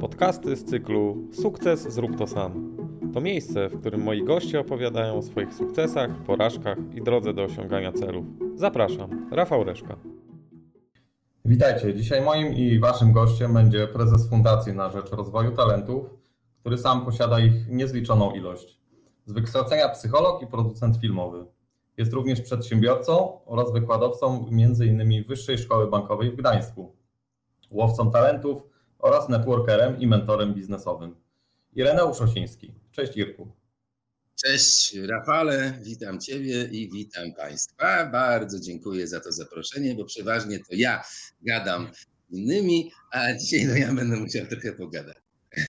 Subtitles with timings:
[0.00, 2.76] Podcasty z cyklu Sukces zrób to sam.
[3.14, 7.92] To miejsce, w którym moi goście opowiadają o swoich sukcesach, porażkach i drodze do osiągania
[7.92, 8.26] celów.
[8.54, 9.96] Zapraszam, Rafał Reszka.
[11.44, 11.94] Witajcie.
[11.94, 16.06] Dzisiaj moim i waszym gościem będzie prezes Fundacji na Rzecz Rozwoju Talentów,
[16.60, 18.80] który sam posiada ich niezliczoną ilość.
[19.26, 21.46] Z wykształcenia psycholog i producent filmowy.
[21.96, 25.24] Jest również przedsiębiorcą oraz wykładowcą m.in.
[25.28, 26.92] Wyższej Szkoły Bankowej w Gdańsku.
[27.70, 31.16] Łowcą talentów oraz networkerem i mentorem biznesowym.
[31.74, 32.74] Ireneusz Osiński.
[32.92, 33.48] Cześć Irku.
[34.44, 38.06] Cześć Rafale, witam Ciebie i witam Państwa.
[38.06, 41.04] Bardzo dziękuję za to zaproszenie, bo przeważnie to ja
[41.42, 41.88] gadam
[42.30, 45.16] innymi, a dzisiaj no ja będę musiał trochę pogadać.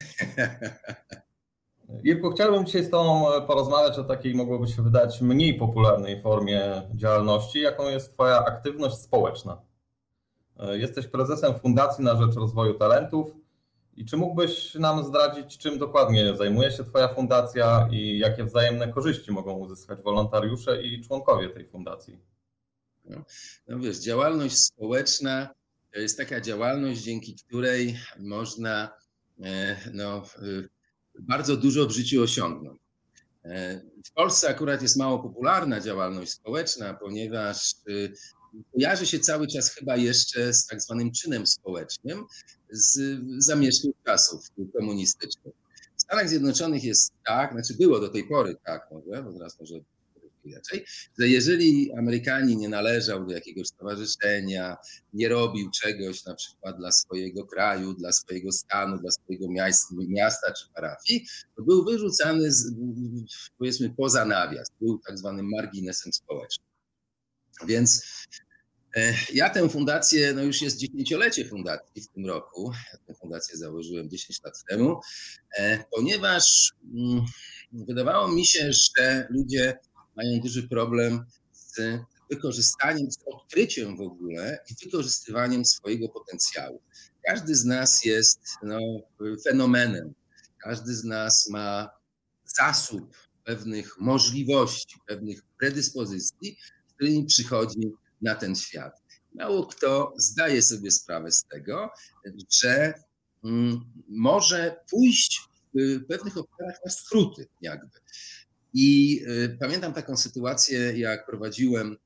[2.04, 7.62] Irku, chciałbym dzisiaj z Tobą porozmawiać o takiej, mogłoby się wydać, mniej popularnej formie działalności,
[7.62, 9.67] jaką jest Twoja aktywność społeczna.
[10.60, 13.36] Jesteś prezesem Fundacji na Rzecz Rozwoju Talentów.
[13.96, 19.32] I czy mógłbyś nam zdradzić, czym dokładnie zajmuje się Twoja fundacja i jakie wzajemne korzyści
[19.32, 22.20] mogą uzyskać wolontariusze i członkowie tej fundacji?
[23.06, 23.18] No,
[23.68, 25.50] no wiesz, działalność społeczna
[25.94, 28.90] to jest taka działalność, dzięki której można
[29.94, 30.24] no,
[31.20, 32.80] bardzo dużo w życiu osiągnąć.
[34.06, 37.74] W Polsce akurat jest mało popularna działalność społeczna, ponieważ
[38.74, 42.26] kojarzy się cały czas chyba jeszcze z tak zwanym czynem społecznym
[42.70, 44.46] z zamierzchłych czasów
[44.78, 45.54] komunistycznych.
[45.98, 49.80] W Stanach Zjednoczonych jest tak, znaczy było do tej pory tak może, bo teraz może
[50.48, 50.86] inaczej,
[51.20, 54.78] że jeżeli Amerykanin nie należał do jakiegoś stowarzyszenia,
[55.14, 60.52] nie robił czegoś na przykład dla swojego kraju, dla swojego stanu, dla swojego miasta, miasta
[60.52, 62.74] czy parafii, to był wyrzucany z,
[63.58, 66.68] powiedzmy poza nawias, był tak zwanym marginesem społecznym.
[67.68, 68.04] Więc
[69.34, 72.72] ja tę fundację, no już jest dziesięciolecie fundacji w tym roku.
[72.94, 75.00] Ja tę fundację założyłem 10 lat temu,
[75.92, 76.74] ponieważ
[77.72, 79.80] wydawało mi się, że ludzie
[80.16, 81.80] mają duży problem z
[82.30, 86.82] wykorzystaniem, z odkryciem w ogóle i wykorzystywaniem swojego potencjału.
[87.28, 88.80] Każdy z nas jest no,
[89.48, 90.14] fenomenem.
[90.58, 91.90] Każdy z nas ma
[92.46, 96.58] zasób pewnych możliwości, pewnych predyspozycji,
[96.88, 97.80] z którymi przychodzi
[98.22, 99.02] na ten świat.
[99.34, 101.90] Mało kto zdaje sobie sprawę z tego,
[102.50, 102.94] że
[104.10, 105.42] może pójść
[105.74, 108.00] w pewnych obszarach na skróty, jakby.
[108.74, 109.22] I
[109.60, 111.98] pamiętam taką sytuację, jak prowadziłem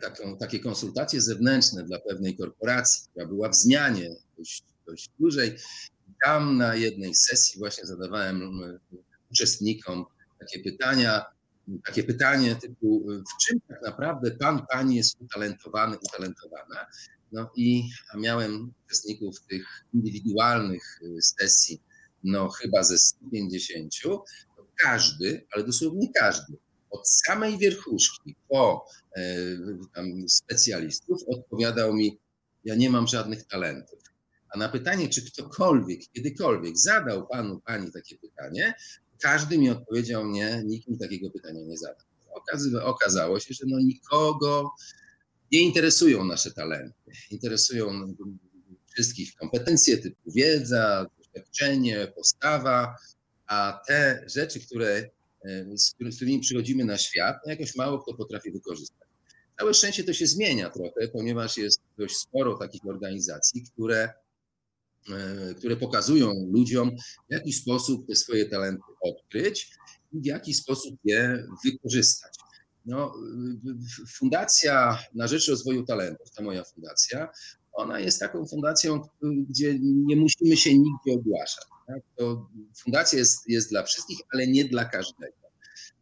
[0.00, 5.56] taką, takie konsultacje zewnętrzne dla pewnej korporacji, która była w zmianie dość, dość dłużej.
[6.24, 8.42] Tam na jednej sesji właśnie zadawałem
[9.30, 10.04] uczestnikom
[10.40, 11.24] takie pytania,
[11.86, 16.86] takie pytanie typu, w czym tak naprawdę pan, pani jest utalentowany, utalentowana?
[17.32, 21.82] No i miałem uczestników tych indywidualnych sesji,
[22.24, 23.94] no chyba ze 150,
[24.82, 26.56] każdy, ale dosłownie każdy,
[26.90, 28.86] od samej wierchuszki po
[29.94, 32.18] tam, specjalistów odpowiadał mi,
[32.64, 33.98] ja nie mam żadnych talentów.
[34.50, 38.74] A na pytanie, czy ktokolwiek, kiedykolwiek zadał panu, pani takie pytanie,
[39.20, 42.06] każdy mi odpowiedział nie, nikt mi takiego pytania nie zadał.
[42.82, 44.70] Okazało się, że no nikogo
[45.52, 47.10] nie interesują nasze talenty.
[47.30, 48.14] Interesują
[48.92, 52.96] wszystkich kompetencje typu wiedza, doświadczenie, postawa,
[53.46, 55.10] a te rzeczy, które,
[55.74, 59.08] z którymi przychodzimy na świat, no jakoś mało kto potrafi wykorzystać.
[59.58, 64.12] Całe szczęście to się zmienia trochę, ponieważ jest dość sporo takich organizacji, które
[65.58, 66.90] które pokazują ludziom,
[67.30, 69.70] w jaki sposób te swoje talenty odkryć
[70.12, 72.32] i w jaki sposób je wykorzystać.
[72.86, 73.14] No,
[74.18, 77.28] fundacja na rzecz rozwoju talentów, ta moja fundacja,
[77.72, 81.64] ona jest taką fundacją, gdzie nie musimy się nigdzie ogłaszać.
[81.86, 82.02] Tak?
[82.16, 82.48] To
[82.82, 85.36] fundacja jest, jest dla wszystkich, ale nie dla każdego.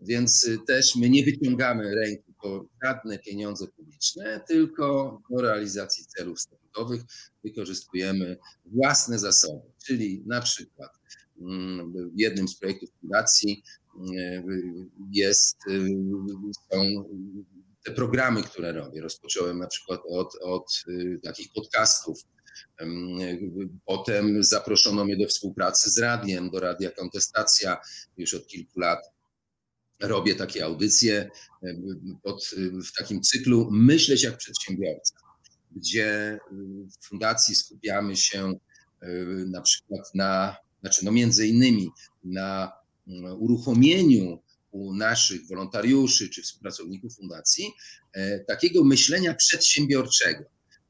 [0.00, 6.40] Więc też my nie wyciągamy ręki po żadne pieniądze publiczne, tylko do realizacji celów
[7.44, 10.90] wykorzystujemy własne zasoby, czyli na przykład
[12.14, 13.62] jednym z projektów fundacji
[15.12, 15.58] jest,
[16.70, 17.04] są
[17.84, 19.00] te programy, które robię.
[19.00, 20.84] Rozpocząłem na przykład od, od
[21.24, 22.18] takich podcastów.
[23.84, 27.76] Potem zaproszono mnie do współpracy z radiem, do Radia Kontestacja
[28.16, 28.98] już od kilku lat
[30.00, 31.30] robię takie audycje
[32.22, 32.50] pod,
[32.86, 35.14] w takim cyklu Myśleć jak przedsiębiorca,
[35.76, 36.38] gdzie
[37.02, 38.52] w fundacji skupiamy się
[39.46, 41.90] na przykład na, znaczy no między innymi
[42.24, 42.72] na
[43.38, 47.64] uruchomieniu u naszych wolontariuszy czy współpracowników fundacji
[48.48, 50.44] takiego myślenia przedsiębiorczego.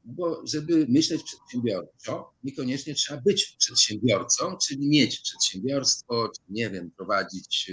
[0.05, 7.71] bo żeby myśleć przedsiębiorczo, niekoniecznie trzeba być przedsiębiorcą, czyli mieć przedsiębiorstwo, czy nie wiem, prowadzić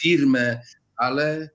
[0.00, 0.60] firmę,
[0.96, 1.50] ale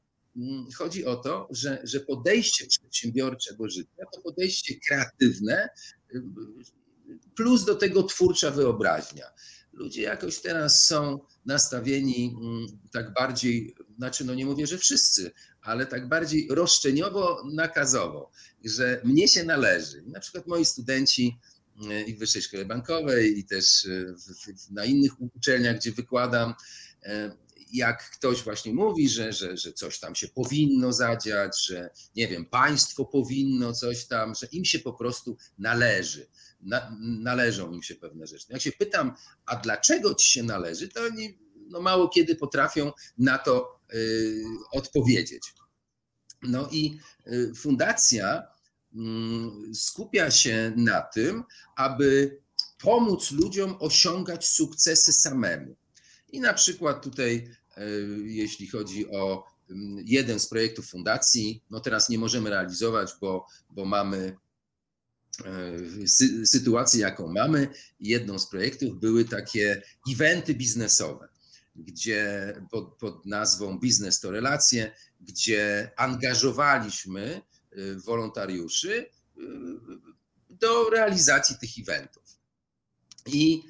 [0.77, 5.69] chodzi o to, że, że podejście przedsiębiorcze do życia to podejście kreatywne,
[7.35, 9.25] plus do tego twórcza wyobraźnia.
[9.73, 15.31] Ludzie jakoś teraz są nastawieni mm, tak bardziej, znaczy no nie mówię, że wszyscy,
[15.61, 18.31] ale tak bardziej roszczeniowo, nakazowo,
[18.65, 20.03] że mnie się należy.
[20.07, 21.39] Na przykład moi studenci
[21.81, 24.15] mm, i w Wyższej Szkole Bankowej, i też y,
[24.71, 26.53] na innych uczelniach, gdzie wykładam,
[27.73, 32.45] jak ktoś właśnie mówi, że, że, że coś tam się powinno zadziać, że nie wiem,
[32.45, 36.27] państwo powinno coś tam, że im się po prostu należy.
[36.61, 38.45] Na, należą im się pewne rzeczy.
[38.49, 39.15] Jak się pytam,
[39.45, 41.37] a dlaczego ci się należy, to oni
[41.69, 45.53] no, mało kiedy potrafią na to y, odpowiedzieć.
[46.41, 51.43] No i y, fundacja y, skupia się na tym,
[51.75, 52.39] aby
[52.79, 55.75] pomóc ludziom osiągać sukcesy samemu.
[56.31, 57.49] I na przykład tutaj
[57.79, 57.85] E,
[58.23, 61.63] jeśli chodzi o mm, jeden z projektów fundacji.
[61.69, 64.37] No teraz nie możemy realizować, bo, bo mamy
[65.45, 67.67] e, sy sytuację, jaką mamy.
[67.99, 69.81] Jedną z projektów były takie
[70.13, 71.27] eventy biznesowe,
[71.75, 74.91] gdzie pod, pod nazwą Biznes to relacje,
[75.21, 77.41] gdzie angażowaliśmy
[77.71, 79.09] e, wolontariuszy
[80.49, 82.23] do realizacji tych eventów.
[83.25, 83.63] I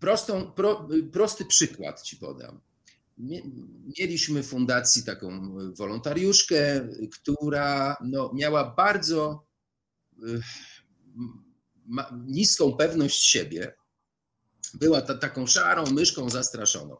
[0.00, 2.60] Prostą, pro, prosty przykład ci podam.
[3.98, 9.46] Mieliśmy w fundacji taką wolontariuszkę, która no, miała bardzo
[12.26, 13.74] niską pewność siebie.
[14.74, 16.96] Była ta, taką szarą myszką zastraszoną.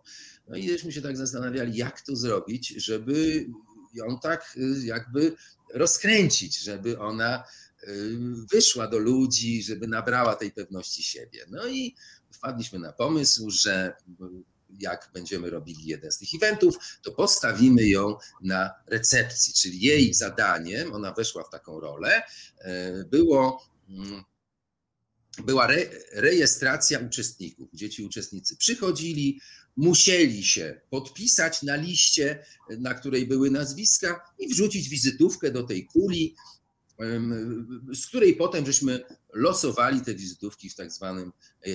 [0.49, 3.47] No i żeśmy się tak zastanawiali, jak to zrobić, żeby
[3.95, 5.37] ją tak jakby
[5.75, 7.45] rozkręcić, żeby ona
[8.53, 11.47] wyszła do ludzi, żeby nabrała tej pewności siebie.
[11.51, 11.95] No i
[12.33, 13.97] wpadliśmy na pomysł, że
[14.79, 20.93] jak będziemy robili jeden z tych eventów, to postawimy ją na recepcji, czyli jej zadaniem,
[20.93, 22.23] ona weszła w taką rolę,
[22.59, 24.25] e, było, mm,
[25.45, 29.41] była re, rejestracja uczestników, gdzie ci uczestnicy przychodzili,
[29.77, 32.45] musieli się podpisać na liście,
[32.79, 36.37] na której były nazwiska i wrzucić wizytówkę do tej kuli,
[37.95, 41.33] z której potem żeśmy losowali te wizytówki w tak zwanym
[41.63, 41.71] e,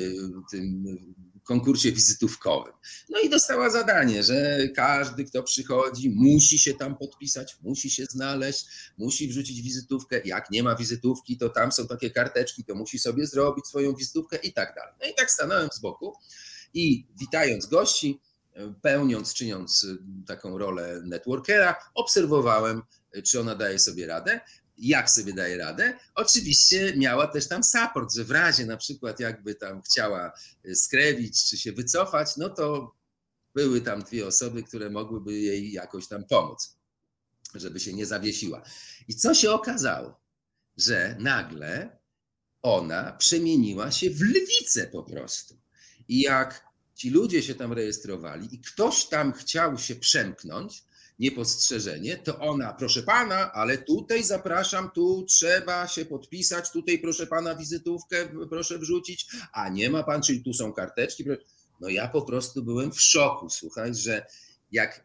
[0.51, 0.86] tym
[1.44, 2.74] konkursie wizytówkowym.
[3.10, 8.66] No i dostała zadanie, że każdy, kto przychodzi, musi się tam podpisać, musi się znaleźć,
[8.98, 10.22] musi wrzucić wizytówkę.
[10.25, 14.38] Jak nie ma wizytówki, to tam są takie karteczki, to musi sobie zrobić swoją wizytówkę
[14.38, 14.94] i tak dalej.
[15.01, 16.13] No i tak stanąłem z boku
[16.74, 18.21] i witając gości,
[18.81, 19.88] pełniąc, czyniąc
[20.28, 22.81] taką rolę networkera, obserwowałem,
[23.24, 24.39] czy ona daje sobie radę
[24.77, 25.98] jak sobie daje radę.
[26.16, 30.31] Oczywiście miała też tam support, że w razie na przykład jakby tam chciała
[30.66, 32.95] y, skrewić czy się wycofać, no to
[33.56, 36.77] były tam dwie osoby, które mogłyby jej jakoś tam pomóc,
[37.56, 38.63] żeby się nie zawiesiła.
[39.07, 40.19] I co się okazało?
[40.78, 41.98] Że nagle
[42.62, 45.57] ona przemieniła się w lwicę po prostu.
[46.07, 50.83] I jak ci ludzie się tam rejestrowali i ktoś tam chciał się przemknąć,
[51.19, 57.56] niepostrzeżenie, to ona, proszę pana, ale tutaj zapraszam, tu trzeba się podpisać, tutaj proszę pana
[57.56, 61.25] wizytówkę proszę wrzucić, a nie ma pan, czyli tu są karteczki.
[61.81, 64.25] No ja po prostu byłem w szoku, słuchaj, że
[64.71, 65.05] jak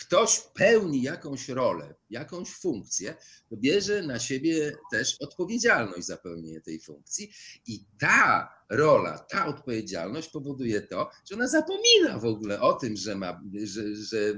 [0.00, 3.14] ktoś pełni jakąś rolę, jakąś funkcję,
[3.48, 7.32] to bierze na siebie też odpowiedzialność za pełnienie tej funkcji
[7.66, 13.14] i ta rola, ta odpowiedzialność powoduje to, że ona zapomina w ogóle o tym, że
[13.14, 14.34] ma, że, że,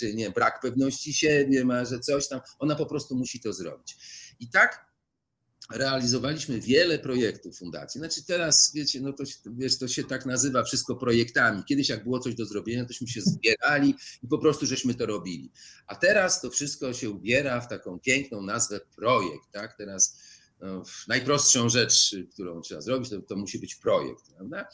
[0.00, 3.96] że nie, brak pewności siebie ma, że coś tam, ona po prostu musi to zrobić.
[4.40, 4.93] I tak
[5.72, 7.98] realizowaliśmy wiele projektów fundacji.
[7.98, 11.64] Znaczy teraz, wiecie, no to, wiesz, to się tak nazywa wszystko projektami.
[11.64, 15.50] Kiedyś jak było coś do zrobienia, tośmy się zbierali i po prostu żeśmy to robili.
[15.86, 19.76] A teraz to wszystko się ubiera w taką piękną nazwę projekt, tak?
[19.76, 20.18] Teraz
[21.08, 24.66] najprostszą rzecz, którą trzeba zrobić, to, to musi być projekt, prawda?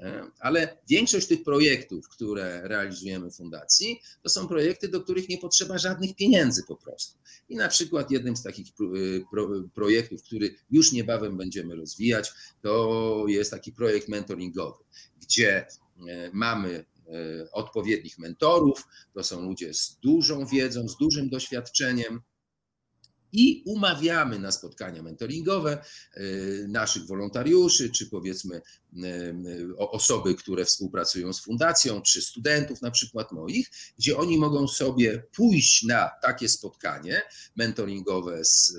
[0.00, 5.38] E, ale większość tych projektów, które realizujemy w fundacji, to są projekty, do których nie
[5.38, 7.18] potrzeba żadnych pieniędzy po prostu.
[7.48, 9.24] I na przykład jednym z takich y,
[9.74, 14.84] projektów, który już niebawem będziemy rozwijać, to jest taki projekt mentoringowy,
[15.20, 15.66] gdzie
[16.08, 22.20] e, mamy e, odpowiednich mentorów, to są ludzie z dużą wiedzą, z dużym doświadczeniem,
[23.32, 25.82] i umawiamy na spotkania mentoringowe
[26.16, 28.60] y, naszych wolontariuszy, czy powiedzmy
[29.78, 35.82] osoby, które współpracują z fundacją, czy studentów na przykład moich, gdzie oni mogą sobie pójść
[35.82, 37.22] na takie spotkanie
[37.56, 38.74] mentoringowe z,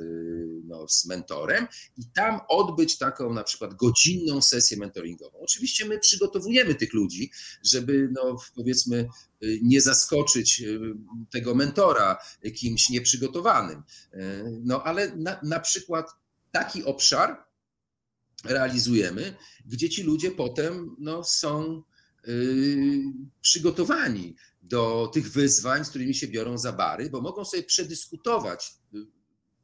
[0.64, 5.40] no, z mentorem i tam odbyć taką na przykład godzinną sesję mentoringową.
[5.40, 7.32] Oczywiście my przygotowujemy tych ludzi,
[7.64, 9.08] żeby no, powiedzmy
[9.62, 10.64] nie zaskoczyć
[11.32, 12.18] tego mentora
[12.56, 13.84] kimś nieprzygotowanym.
[14.64, 16.10] No ale na, na przykład
[16.52, 17.49] taki obszar
[18.46, 21.84] realizujemy, gdzie ci ludzie potem no, są
[22.28, 23.02] yy,
[23.42, 28.72] przygotowani do tych wyzwań, z którymi się biorą za bary, bo mogą sobie przedyskutować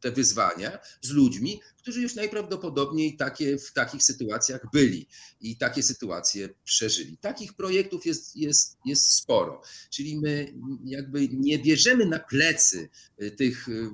[0.06, 5.08] te wyzwania z ludźmi, którzy już najprawdopodobniej takie, w takich sytuacjach byli
[5.42, 7.18] i takie sytuacje przeżyli.
[7.18, 9.62] Takich projektów jest, jest, jest sporo.
[9.90, 12.90] Czyli my jakby nie bierzemy na plecy
[13.22, 13.90] y, tych y,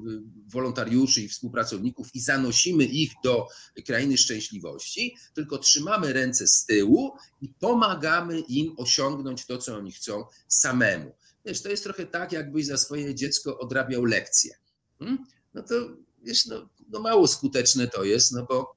[0.48, 3.48] wolontariuszy i współpracowników i zanosimy ich do
[3.86, 10.26] krainy szczęśliwości, tylko trzymamy ręce z tyłu i pomagamy im osiągnąć to, co oni chcą
[10.48, 11.12] samemu.
[11.46, 14.56] Wiesz, to jest trochę tak, jakbyś za swoje dziecko odrabiał lekcje.
[15.00, 15.26] Hmm?
[15.54, 15.76] No to
[16.24, 18.76] wiesz, no, no mało skuteczne to jest, no bo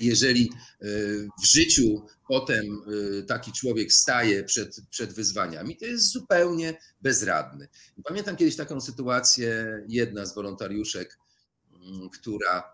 [0.00, 0.86] jeżeli e,
[1.42, 2.64] w życiu potem
[3.18, 7.68] e, taki człowiek staje przed, przed wyzwaniami, to jest zupełnie bezradny.
[8.04, 11.18] Pamiętam kiedyś taką sytuację, jedna z wolontariuszek,
[11.72, 12.73] mm, która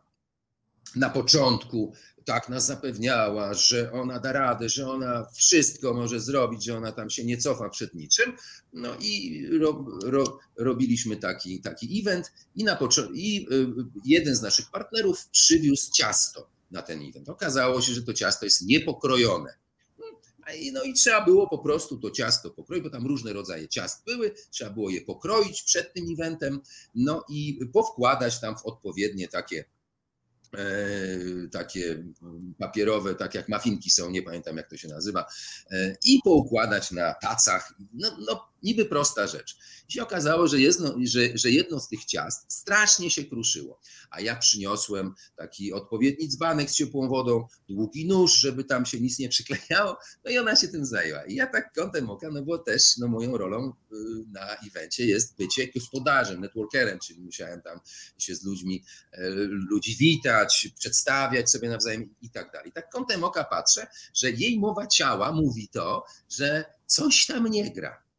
[0.96, 1.92] na początku
[2.24, 7.10] tak nas zapewniała, że ona da radę, że ona wszystko może zrobić, że ona tam
[7.10, 8.32] się nie cofa przed niczym.
[8.72, 12.78] No i ro, ro, robiliśmy taki, taki event i, na
[13.14, 13.66] i y,
[14.04, 17.28] jeden z naszych partnerów przywiózł ciasto na ten event.
[17.28, 19.54] Okazało się, że to ciasto jest niepokrojone.
[20.72, 24.34] No i trzeba było po prostu to ciasto pokroić, bo tam różne rodzaje ciast były,
[24.50, 26.60] trzeba było je pokroić przed tym eventem,
[26.94, 29.64] no i powkładać tam w odpowiednie takie
[31.52, 32.04] takie
[32.58, 35.26] papierowe, tak jak mafinki są, nie pamiętam jak to się nazywa,
[35.70, 37.74] e, i poukładać na tacach.
[37.94, 39.56] No, no niby prosta rzecz.
[39.88, 44.20] I się okazało, że jedno, że, że jedno z tych ciast strasznie się kruszyło, a
[44.20, 49.28] ja przyniosłem taki odpowiedni dzbanek z ciepłą wodą, długi nóż, żeby tam się nic nie
[49.28, 51.24] przyklejało, no i ona się tym zajęła.
[51.24, 53.96] I ja tak kątem oka, no bo też no, moją rolą y,
[54.32, 57.80] na evencie jest bycie gospodarzem, networkerem, czyli musiałem tam
[58.18, 59.30] się z ludźmi, e,
[59.70, 62.72] ludzi witać, przedstawiać sobie nawzajem i tak dalej.
[62.72, 68.09] Tak kątem oka patrzę, że jej mowa ciała mówi to, że coś tam nie gra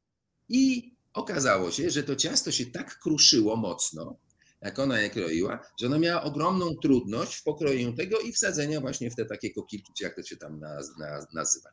[0.51, 4.19] i okazało się, że to ciasto się tak kruszyło mocno,
[4.61, 9.11] jak ona je kroiła, że ona miała ogromną trudność w pokrojeniu tego i wsadzenia właśnie
[9.11, 11.69] w te takie kokilki, jak to się tam naz, naz, nazywa.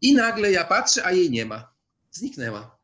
[0.00, 1.74] I nagle ja patrzę, a jej nie ma.
[2.10, 2.78] Zniknęła.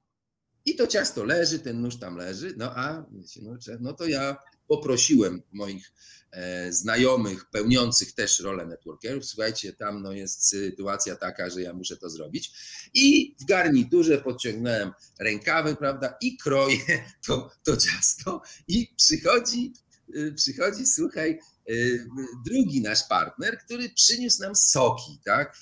[0.64, 3.06] I to ciasto leży, ten nóż tam leży, no a
[3.42, 4.36] no, no to ja
[4.68, 5.92] poprosiłem moich
[6.30, 11.96] e, znajomych pełniących też rolę networkerów, słuchajcie, tam no jest sytuacja taka, że ja muszę
[11.96, 12.52] to zrobić
[12.94, 16.78] i w garniturze podciągnąłem rękawy, prawda, i kroję
[17.26, 19.72] to, to ciasto i przychodzi,
[20.16, 21.38] y, przychodzi, słuchaj,
[21.70, 22.06] y,
[22.46, 25.56] drugi nasz partner, który przyniósł nam soki, tak,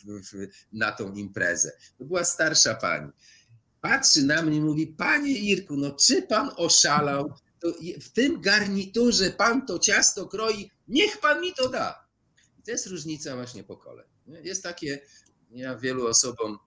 [0.73, 1.73] na tą imprezę.
[1.99, 3.13] To była starsza pani.
[3.81, 7.35] Patrzy na mnie i mówi, panie Irku, no czy pan oszalał?
[7.63, 12.09] To w tym garniturze pan to ciasto kroi, niech pan mi to da.
[12.59, 14.07] I to jest różnica właśnie pokoleń.
[14.27, 15.01] Jest takie,
[15.51, 16.59] ja wielu osobom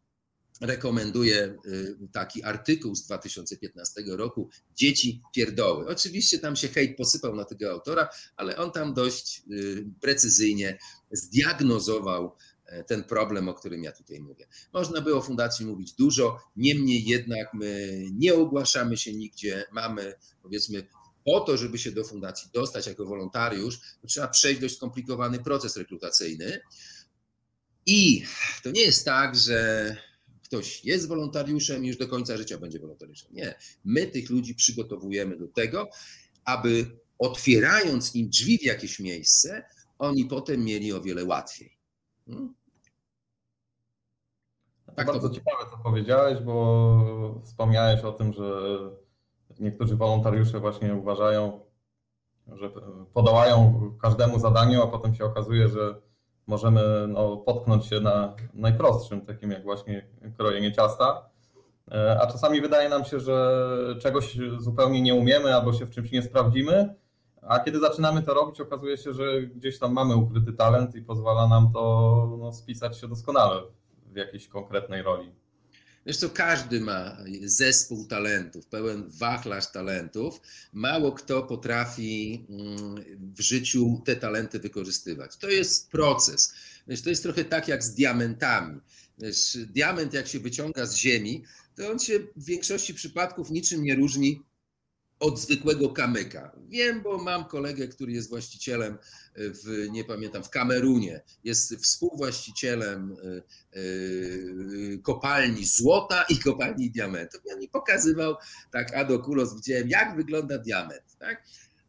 [0.62, 5.88] rekomenduję y, taki artykuł z 2015 roku Dzieci pierdoły.
[5.88, 10.78] Oczywiście tam się hejt posypał na tego autora, ale on tam dość y, precyzyjnie
[11.12, 12.36] zdiagnozował
[12.88, 14.48] ten problem, o którym ja tutaj mówię.
[14.74, 20.88] Można by o fundacji mówić dużo, niemniej jednak my nie ogłaszamy się nigdzie, mamy powiedzmy
[21.26, 26.60] po to, żeby się do fundacji dostać jako wolontariusz, trzeba przejść dość skomplikowany proces rekrutacyjny.
[27.86, 28.24] I
[28.64, 29.98] to nie jest tak, że
[30.44, 33.34] ktoś jest wolontariuszem i już do końca życia będzie wolontariuszem.
[33.34, 33.56] Nie.
[33.84, 35.90] My tych ludzi przygotowujemy do tego,
[36.46, 39.64] aby otwierając im drzwi w jakieś miejsce,
[40.00, 41.75] oni potem mieli o wiele łatwiej.
[42.28, 42.56] Hmm?
[44.96, 45.36] Tak bardzo to...
[45.36, 48.78] ciekawe, co powiedziałeś, bo wspomniałeś o tym, że
[49.60, 51.60] niektórzy wolontariusze właśnie uważają,
[52.48, 52.70] że
[53.14, 56.02] podołają każdemu zadaniu, a potem się okazuje, że
[56.48, 61.30] możemy no, potknąć się na najprostszym, takim jak właśnie krojenie ciasta.
[61.92, 63.66] E, a czasami wydaje nam się, że
[64.02, 66.96] czegoś zupełnie nie umiemy albo się w czymś nie sprawdzimy,
[67.48, 71.48] a kiedy zaczynamy to robić, okazuje się, że gdzieś tam mamy ukryty talent i pozwala
[71.48, 73.62] nam to no, spisać się doskonale
[74.12, 75.32] w jakiejś konkretnej roli.
[76.14, 80.42] Co, każdy ma zespół talentów, pełen wachlarz talentów.
[80.74, 82.96] Mało kto potrafi mm,
[83.36, 85.38] w życiu te talenty wykorzystywać.
[85.38, 86.54] To jest proces.
[86.88, 88.80] Wiesz, to jest trochę tak jak z diamentami.
[89.18, 91.44] Wiesz, diament jak się wyciąga z ziemi,
[91.76, 94.42] to on się w większości przypadków niczym nie różni
[95.20, 96.52] od zwykłego kamyka.
[96.68, 98.98] Wiem, bo mam kolegę, który jest właścicielem
[99.36, 107.42] w, nie pamiętam, w Kamerunie, jest współwłaścicielem y, y, kopalni złota i kopalni diamentów.
[107.54, 108.36] On mi pokazywał,
[108.72, 111.18] tak ad oculos widziałem, jak wygląda diament.
[111.20, 111.44] Tak?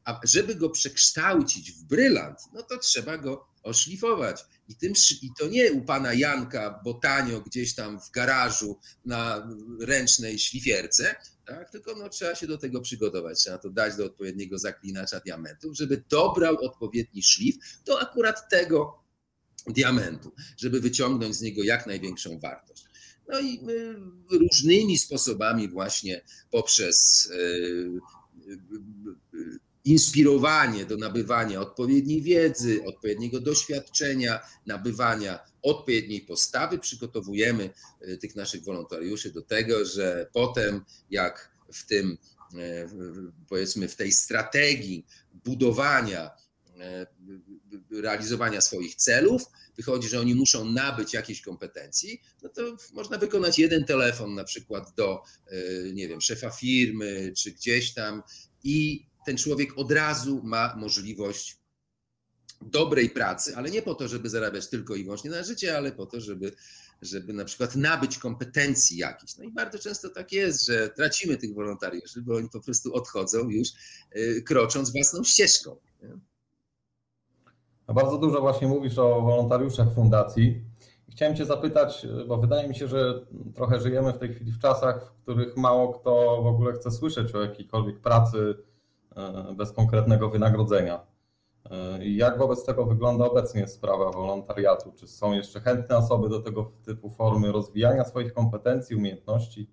[0.04, 4.44] A żeby go przekształcić w brylant, no to trzeba go oszlifować.
[4.68, 4.92] I, tym,
[5.22, 9.48] I to nie u pana Janka, bo tanio gdzieś tam w garażu na
[9.80, 11.70] ręcznej szlifierce, tak?
[11.70, 16.04] tylko no, trzeba się do tego przygotować, trzeba to dać do odpowiedniego zaklinacza diamentów, żeby
[16.08, 19.04] dobrał odpowiedni szlif do akurat tego
[19.66, 22.84] diamentu, żeby wyciągnąć z niego jak największą wartość.
[23.28, 23.60] No i
[24.30, 28.56] różnymi sposobami właśnie poprzez e,
[29.84, 37.70] inspirowanie do nabywania odpowiedniej wiedzy, odpowiedniego doświadczenia, nabywania odpowiedniej postawy, przygotowujemy
[38.00, 42.18] e, tych naszych wolontariuszy do tego, że potem jak w tym,
[42.54, 42.88] e,
[43.48, 45.06] powiedzmy, w tej strategii
[45.44, 46.30] budowania,
[46.80, 47.06] e,
[48.02, 49.42] realizowania swoich celów,
[49.76, 54.94] wychodzi, że oni muszą nabyć jakieś kompetencji, no to można wykonać jeden telefon na przykład
[54.96, 55.22] do,
[55.92, 58.22] nie wiem, szefa firmy, czy gdzieś tam
[58.64, 61.58] i ten człowiek od razu ma możliwość
[62.62, 66.06] dobrej pracy, ale nie po to, żeby zarabiać tylko i wyłącznie na życie, ale po
[66.06, 66.52] to, żeby,
[67.02, 69.36] żeby na przykład nabyć kompetencji jakichś.
[69.36, 73.48] No i bardzo często tak jest, że tracimy tych wolontariuszy, bo oni po prostu odchodzą
[73.48, 73.68] już
[74.16, 75.76] y, krocząc własną ścieżką.
[77.88, 80.64] No bardzo dużo właśnie mówisz o wolontariuszach fundacji.
[81.10, 85.12] Chciałem Cię zapytać, bo wydaje mi się, że trochę żyjemy w tej chwili w czasach,
[85.18, 88.54] w których mało kto w ogóle chce słyszeć o jakiejkolwiek pracy
[89.16, 91.00] E, bez konkretnego wynagrodzenia.
[91.70, 94.92] E, jak wobec tego wygląda obecnie sprawa wolontariatu?
[94.96, 99.70] Czy są jeszcze chętne osoby do tego typu formy rozwijania swoich kompetencji, umiejętności?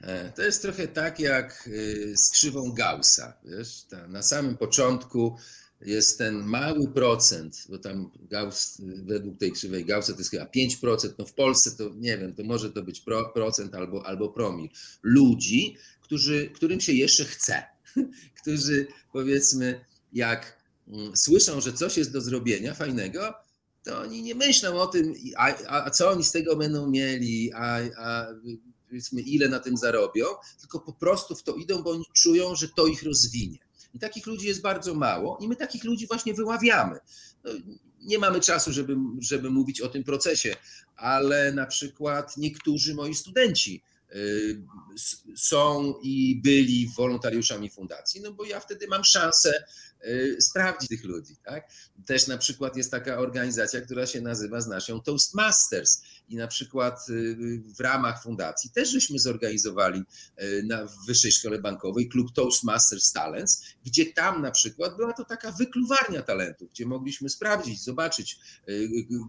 [0.00, 1.68] E, to jest trochę tak jak
[2.14, 3.32] z krzywą Gaussa.
[3.44, 3.86] Wiesz?
[4.08, 5.36] Na samym początku
[5.80, 11.08] jest ten mały procent, bo tam Gauss, według tej krzywej Gaussa to jest chyba 5%,
[11.18, 14.68] no w Polsce to nie wiem, to może to być procent albo, albo promil
[15.02, 17.62] ludzi, którzy, którym się jeszcze chce
[18.40, 20.59] którzy powiedzmy, jak
[21.14, 23.34] słyszą, że coś jest do zrobienia fajnego,
[23.82, 27.78] to oni nie myślą o tym, a, a co oni z tego będą mieli, a,
[27.98, 28.26] a
[29.26, 30.26] ile na tym zarobią,
[30.60, 33.58] tylko po prostu w to idą, bo oni czują, że to ich rozwinie.
[33.94, 36.98] I takich ludzi jest bardzo mało, i my takich ludzi właśnie wyławiamy.
[37.44, 37.50] No,
[38.00, 40.56] nie mamy czasu, żeby, żeby mówić o tym procesie,
[40.96, 43.82] ale na przykład niektórzy moi studenci
[44.14, 44.62] Y,
[45.36, 49.64] są i byli wolontariuszami fundacji, no bo ja wtedy mam szansę
[50.40, 51.36] sprawdzić tych ludzi.
[51.44, 51.70] Tak?
[52.06, 57.08] Też na przykład jest taka organizacja, która się nazywa z naszą Toastmasters i na przykład
[57.08, 57.36] y,
[57.76, 60.02] w ramach fundacji też żeśmy zorganizowali
[60.64, 66.22] na Wyższej Szkole Bankowej klub Toastmasters Talents, gdzie tam na przykład była to taka wykluwarnia
[66.22, 68.38] talentów, gdzie mogliśmy sprawdzić, zobaczyć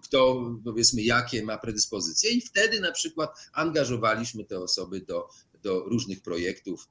[0.04, 5.30] kto powiedzmy jakie ma predyspozycje i wtedy na przykład angażowaliśmy te osoby do,
[5.64, 6.88] do różnych projektów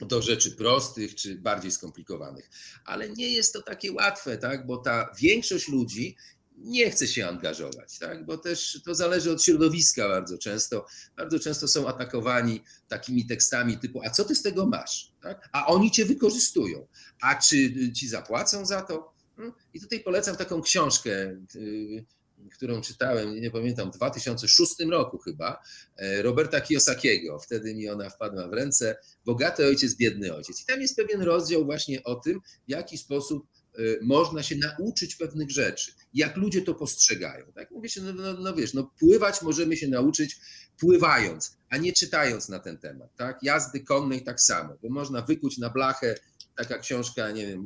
[0.00, 2.50] do rzeczy prostych czy bardziej skomplikowanych.
[2.84, 4.66] Ale nie jest to takie łatwe, tak?
[4.66, 6.16] bo ta większość ludzi
[6.56, 8.26] nie chce się angażować, tak?
[8.26, 10.86] bo też to zależy od środowiska bardzo często.
[11.16, 15.12] Bardzo często są atakowani takimi tekstami typu, a co ty z tego masz?
[15.22, 15.48] Tak?
[15.52, 16.86] A oni cię wykorzystują.
[17.20, 19.14] A czy ci zapłacą za to?
[19.36, 19.54] Hmm?
[19.74, 21.10] I tutaj polecam taką książkę
[21.54, 22.04] y,
[22.50, 25.62] którą czytałem, nie pamiętam, w 2006 roku chyba,
[25.96, 27.38] e, Roberta Kiyosakiego.
[27.38, 28.96] Wtedy mi ona wpadła w ręce.
[29.24, 30.60] Bogaty ojciec, biedny ojciec.
[30.60, 35.16] I tam jest pewien rozdział właśnie o tym, w jaki sposób e, można się nauczyć
[35.16, 37.52] pewnych rzeczy, jak ludzie to postrzegają.
[37.54, 40.36] Tak mówię się, no, no, no wiesz, no pływać możemy się nauczyć
[40.78, 43.16] pływając, a nie czytając na ten temat.
[43.16, 43.38] Tak?
[43.42, 46.14] Jazdy konnej tak samo, bo można wykuć na blachę,
[46.56, 47.64] taka książka, nie wiem,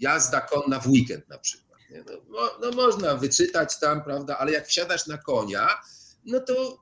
[0.00, 1.71] jazda konna w weekend na przykład.
[2.28, 5.68] No, no, można wyczytać tam, prawda, ale jak wsiadasz na konia,
[6.24, 6.81] no to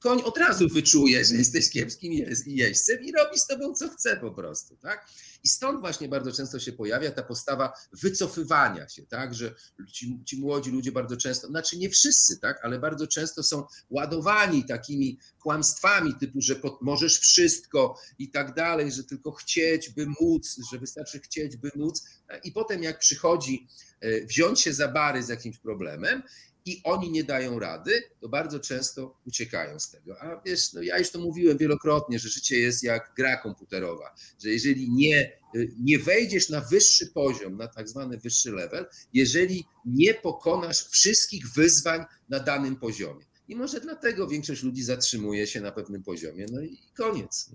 [0.00, 2.12] koń od razu wyczuje, że jesteś kiepskim
[2.46, 5.06] jeźdźcem i robi z tobą co chce po prostu, tak?
[5.44, 9.34] I stąd właśnie bardzo często się pojawia ta postawa wycofywania się, tak?
[9.34, 9.54] Że
[9.92, 12.64] ci, ci młodzi ludzie bardzo często, znaczy nie wszyscy, tak?
[12.64, 19.04] Ale bardzo często są ładowani takimi kłamstwami typu, że możesz wszystko i tak dalej, że
[19.04, 22.04] tylko chcieć, by móc, że wystarczy chcieć, by móc.
[22.44, 23.68] I potem jak przychodzi
[24.00, 26.22] e, wziąć się za bary z jakimś problemem
[26.64, 30.22] i oni nie dają rady, to bardzo często uciekają z tego.
[30.22, 34.48] A wiesz, no ja już to mówiłem wielokrotnie, że życie jest jak gra komputerowa, że
[34.48, 35.32] jeżeli nie,
[35.80, 42.04] nie wejdziesz na wyższy poziom, na tak zwany wyższy level, jeżeli nie pokonasz wszystkich wyzwań
[42.28, 43.24] na danym poziomie.
[43.48, 47.50] I może dlatego większość ludzi zatrzymuje się na pewnym poziomie, no i koniec.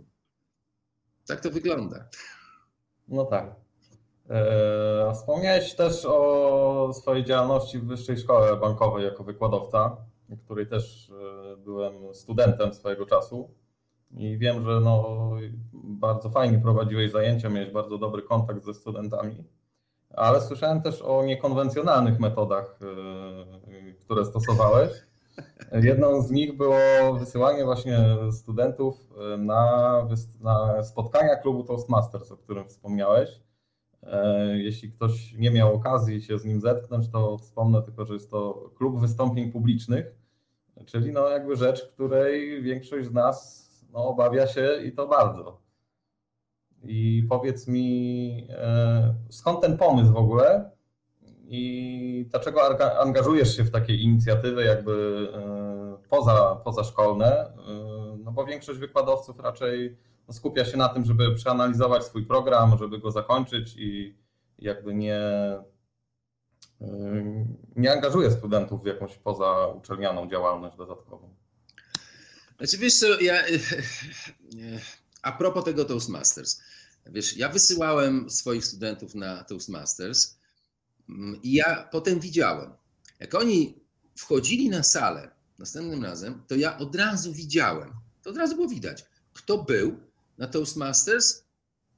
[1.25, 2.09] Tak to wygląda.
[3.07, 3.64] No tak.
[4.29, 9.97] E, wspomniałeś też o swojej działalności w Wyższej Szkole Bankowej jako wykładowca,
[10.45, 11.11] której też
[11.53, 13.49] e, byłem studentem swojego czasu.
[14.11, 15.29] I wiem, że no,
[15.73, 19.43] bardzo fajnie prowadziłeś zajęcia, miałeś bardzo dobry kontakt ze studentami,
[20.09, 24.91] ale słyszałem też o niekonwencjonalnych metodach, e, które stosowałeś.
[25.71, 26.77] Jedną z nich było
[27.19, 27.99] wysyłanie właśnie
[28.31, 28.95] studentów
[29.37, 30.07] na,
[30.41, 33.44] na spotkania klubu Toastmasters, o którym wspomniałeś.
[34.05, 38.31] E, jeśli ktoś nie miał okazji się z nim zetknąć, to wspomnę tylko, że jest
[38.31, 40.05] to klub wystąpień publicznych,
[40.85, 45.61] czyli no jakby rzecz, której większość z nas no, obawia się i to bardzo.
[46.83, 50.71] I powiedz mi, e, skąd ten pomysł w ogóle
[51.47, 52.61] i dlaczego
[52.99, 57.51] angażujesz się w takie inicjatywy jakby e, poza, pozaszkolne?
[58.23, 59.97] No bo większość wykładowców raczej
[60.31, 64.17] skupia się na tym, żeby przeanalizować swój program, żeby go zakończyć i
[64.59, 65.21] jakby nie,
[67.75, 71.35] nie angażuje studentów w jakąś pozauczelnianą działalność dodatkową.
[72.57, 73.43] Znaczy wiesz co, ja
[75.21, 76.61] a propos tego Toastmasters,
[77.05, 80.37] wiesz, ja wysyłałem swoich studentów na Toastmasters
[81.09, 82.73] mm, i ja potem widziałem,
[83.19, 83.79] jak oni
[84.15, 89.05] wchodzili na salę następnym razem, to ja od razu widziałem, to od razu było widać,
[89.33, 89.99] kto był,
[90.37, 91.43] na Toastmasters,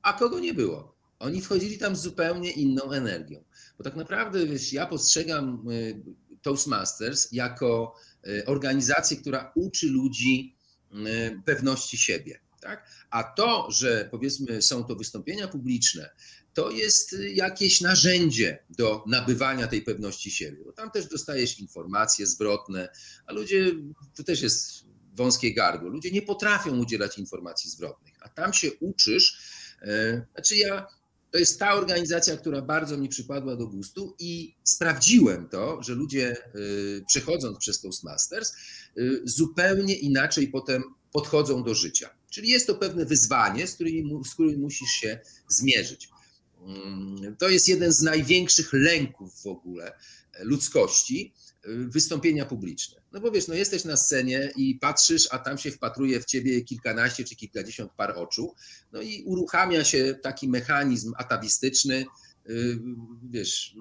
[0.02, 0.97] a kogo nie było.
[1.19, 3.43] Oni wchodzili tam z zupełnie inną energią.
[3.78, 6.02] Bo tak naprawdę, wiesz, ja postrzegam y,
[6.41, 7.95] Toastmasters jako
[8.28, 10.56] y, organizację, która uczy ludzi
[10.91, 12.39] y, pewności siebie.
[12.62, 12.89] Tak?
[13.10, 16.10] A to, że powiedzmy są to wystąpienia publiczne,
[16.54, 20.63] to jest jakieś narzędzie do nabywania tej pewności siebie.
[20.65, 22.89] Bo tam też dostajesz informacje zwrotne,
[23.26, 23.71] a ludzie,
[24.15, 25.89] to też jest wąskie gardło.
[25.89, 29.38] Ludzie nie potrafią udzielać informacji zwrotnych, a tam się uczysz.
[29.82, 30.88] E, znaczy ja,
[31.32, 36.38] to jest ta organizacja, która bardzo mi przypadła do gustu i sprawdziłem to, że ludzie
[36.38, 36.42] e,
[37.08, 42.10] przechodząc przez Toastmasters e, zupełnie inaczej potem podchodzą do życia.
[42.30, 46.10] Czyli jest to pewne wyzwanie, z którym, z którym musisz się zmierzyć.
[46.62, 49.94] Mm, to jest jeden z największych lęków w ogóle
[50.40, 51.34] ludzkości,
[51.67, 53.01] wystąpienia publiczne.
[53.12, 56.62] No bo wiesz, no jesteś na scenie i patrzysz, a tam się wpatruje w ciebie
[56.62, 58.56] kilkanaście czy kilkadziesiąt par oczu,
[58.91, 62.06] no i uruchamia się taki mechanizm atawistyczny,
[62.49, 62.80] y,
[63.30, 63.75] wiesz,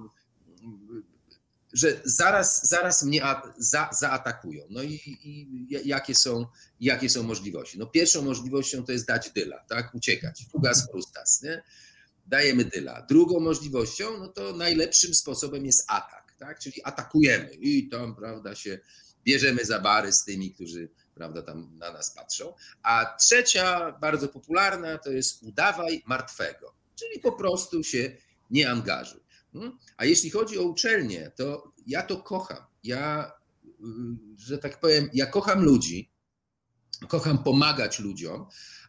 [1.72, 3.22] że zaraz, zaraz mnie
[3.58, 4.64] za, zaatakują.
[4.70, 6.46] No i, i, jakie, są,
[6.80, 7.78] jakie są możliwości?
[7.78, 11.62] No pierwszą możliwością to jest dać dyla, tak, uciekać, fugas frustas, nie?
[12.26, 13.06] Dajemy dyla.
[13.08, 18.78] Drugą możliwością, no to najlepszym sposobem jest atak, tak, czyli atakujemy i tam, prawda, się
[19.24, 22.54] bierzemy za bary z tymi, którzy prawda, tam na nas patrzą.
[22.82, 28.16] A trzecia, bardzo popularna, to jest udawaj martwego, czyli po prostu się
[28.50, 29.20] nie angażuj.
[29.52, 29.78] Hmm?
[29.96, 32.64] A jeśli chodzi o uczelnię, to ja to kocham.
[32.84, 33.32] Ja,
[33.64, 33.72] y,
[34.38, 36.10] że tak powiem, ja kocham ludzi,
[37.08, 38.46] kocham pomagać ludziom,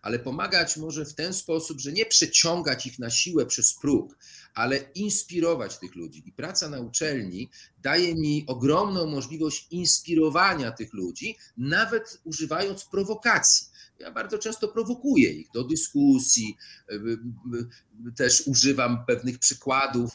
[0.07, 4.17] ale pomagać może w ten sposób, że nie przeciągać ich na siłę przez próg,
[4.53, 6.23] ale inspirować tych ludzi.
[6.25, 7.49] I praca na uczelni
[7.83, 13.67] daje mi ogromną możliwość inspirowania tych ludzi, nawet używając prowokacji.
[13.99, 16.57] Ja bardzo często prowokuję ich do dyskusji,
[16.91, 20.11] y, y, też używam pewnych przykładów,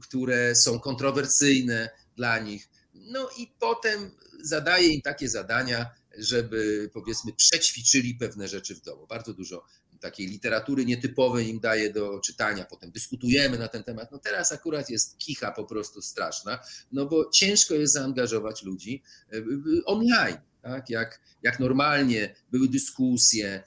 [0.00, 2.68] które są kontrowersyjne dla nich.
[2.94, 4.10] No i potem
[4.42, 9.06] zadaję im takie zadania, żeby powiedzmy przećwiczyli pewne rzeczy w domu.
[9.06, 9.64] Bardzo dużo
[10.00, 14.12] takiej literatury nietypowej im daje do czytania, potem dyskutujemy na ten temat.
[14.12, 16.58] No teraz akurat jest kicha po prostu straszna,
[16.92, 19.36] no bo ciężko jest zaangażować ludzi e,
[19.84, 20.38] online.
[20.62, 20.90] Tak?
[20.90, 23.62] Jak, jak normalnie były dyskusje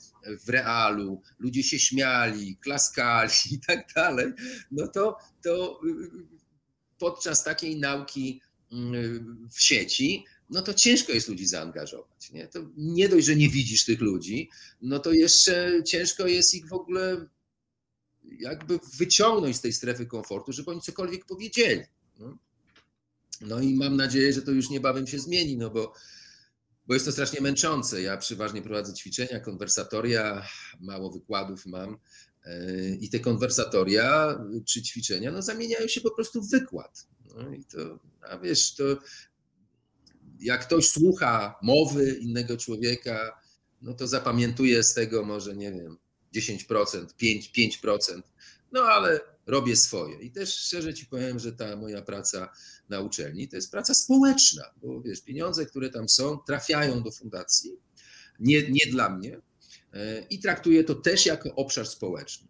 [0.45, 4.33] w realu, ludzie się śmiali, klaskali i tak dalej,
[4.71, 5.79] no to, to
[6.97, 12.31] podczas takiej nauki mm, w sieci no to ciężko jest ludzi zaangażować.
[12.31, 12.47] Nie?
[12.47, 14.49] To nie dość, że nie widzisz tych ludzi,
[14.81, 17.27] no to jeszcze ciężko jest ich w ogóle
[18.39, 21.83] jakby wyciągnąć z tej strefy komfortu, żeby oni cokolwiek powiedzieli.
[22.19, 22.37] No,
[23.41, 25.93] no i mam nadzieję, że to już niebawem się zmieni, no bo,
[26.87, 28.01] bo jest to strasznie męczące.
[28.01, 30.47] Ja przeważnie prowadzę ćwiczenia, konwersatoria,
[30.79, 31.97] mało wykładów mam
[32.45, 37.07] e, i te konwersatoria czy ćwiczenia no, zamieniają się po prostu w wykład.
[37.35, 38.83] No i to, a wiesz, to
[40.39, 43.41] jak ktoś słucha mowy innego człowieka,
[43.81, 45.97] no to zapamiętuje z tego może, nie wiem,
[46.35, 48.21] 10%, 5%, 5%,
[48.71, 50.21] no ale robię swoje.
[50.21, 52.49] I też szczerze ci powiem, że ta moja praca
[52.89, 57.71] na uczelni to jest praca społeczna, bo wiesz, pieniądze, które tam są, trafiają do fundacji,
[58.39, 59.41] nie, nie dla mnie,
[59.93, 62.47] e, i traktuję to też jako obszar społeczny.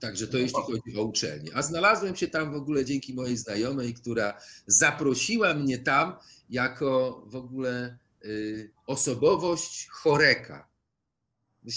[0.00, 1.50] Także to jeśli chodzi o uczelnię.
[1.54, 6.16] A znalazłem się tam w ogóle dzięki mojej znajomej, która zaprosiła mnie tam
[6.50, 10.68] jako w ogóle y, osobowość choreka.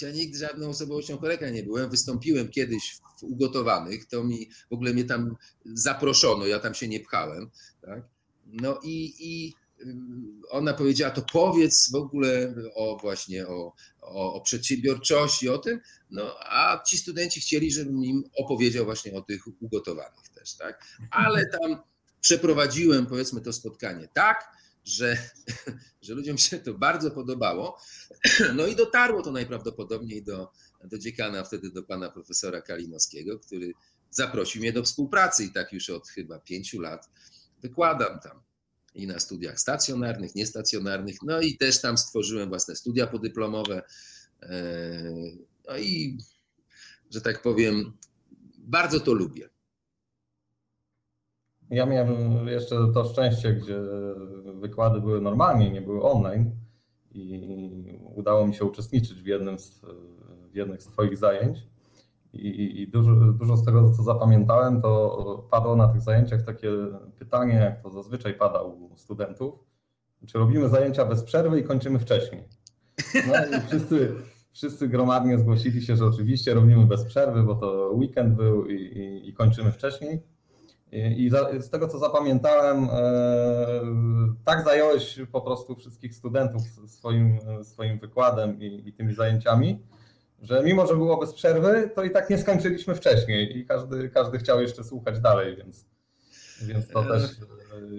[0.01, 1.89] Ja nigdy żadną osobowością choreka nie byłem.
[1.89, 6.99] Wystąpiłem kiedyś w ugotowanych, to mi w ogóle mnie tam zaproszono, ja tam się nie
[6.99, 7.49] pchałem.
[7.81, 8.01] Tak?
[8.45, 9.53] No i, i
[10.49, 13.73] ona powiedziała, to powiedz w ogóle o właśnie o,
[14.07, 19.21] o, o, przedsiębiorczości, o tym, no a ci studenci chcieli, żebym im opowiedział właśnie o
[19.21, 20.85] tych ugotowanych też, tak?
[21.11, 21.77] Ale tam
[22.21, 24.51] przeprowadziłem powiedzmy to spotkanie tak,
[24.85, 25.17] że,
[26.01, 27.79] że ludziom się to bardzo podobało.
[28.55, 30.51] No i dotarło to najprawdopodobniej do,
[30.83, 33.73] do dziekana, wtedy do pana profesora Kalinowskiego, który
[34.09, 37.09] zaprosił mnie do współpracy i tak już od chyba pięciu lat
[37.61, 38.46] wykładam tam
[38.97, 41.15] i na studiach stacjonarnych, niestacjonarnych.
[41.23, 43.81] No i też tam stworzyłem własne studia podyplomowe.
[44.43, 45.03] E,
[45.67, 46.17] no i,
[47.11, 47.93] że tak powiem,
[48.57, 49.49] bardzo to lubię.
[51.69, 53.79] Ja miałem jeszcze to szczęście, gdzie
[54.53, 56.51] wykłady były normalnie, nie były online
[57.11, 59.81] i udało mi się uczestniczyć w jednym z,
[60.51, 61.57] w jednych z Twoich zajęć.
[62.39, 66.71] I, i dużo, dużo z tego, co zapamiętałem, to padło na tych zajęciach takie
[67.19, 69.53] pytanie, jak to zazwyczaj pada u studentów,
[70.27, 72.43] czy robimy zajęcia bez przerwy i kończymy wcześniej.
[73.27, 74.15] No i wszyscy,
[74.51, 79.29] wszyscy gromadnie zgłosili się, że oczywiście robimy bez przerwy, bo to weekend był i, i,
[79.29, 80.23] i kończymy wcześniej.
[80.91, 83.81] I, z tego, co zapamiętałem, e,
[84.45, 89.79] tak zająłeś po prostu wszystkich studentów swoim, swoim wykładem i tymi zajęciami,
[90.41, 94.37] że mimo, że było bez przerwy, to i tak nie skończyliśmy wcześniej i każdy, każdy
[94.37, 95.85] chciał jeszcze słuchać dalej, więc,
[96.61, 97.35] więc to też e,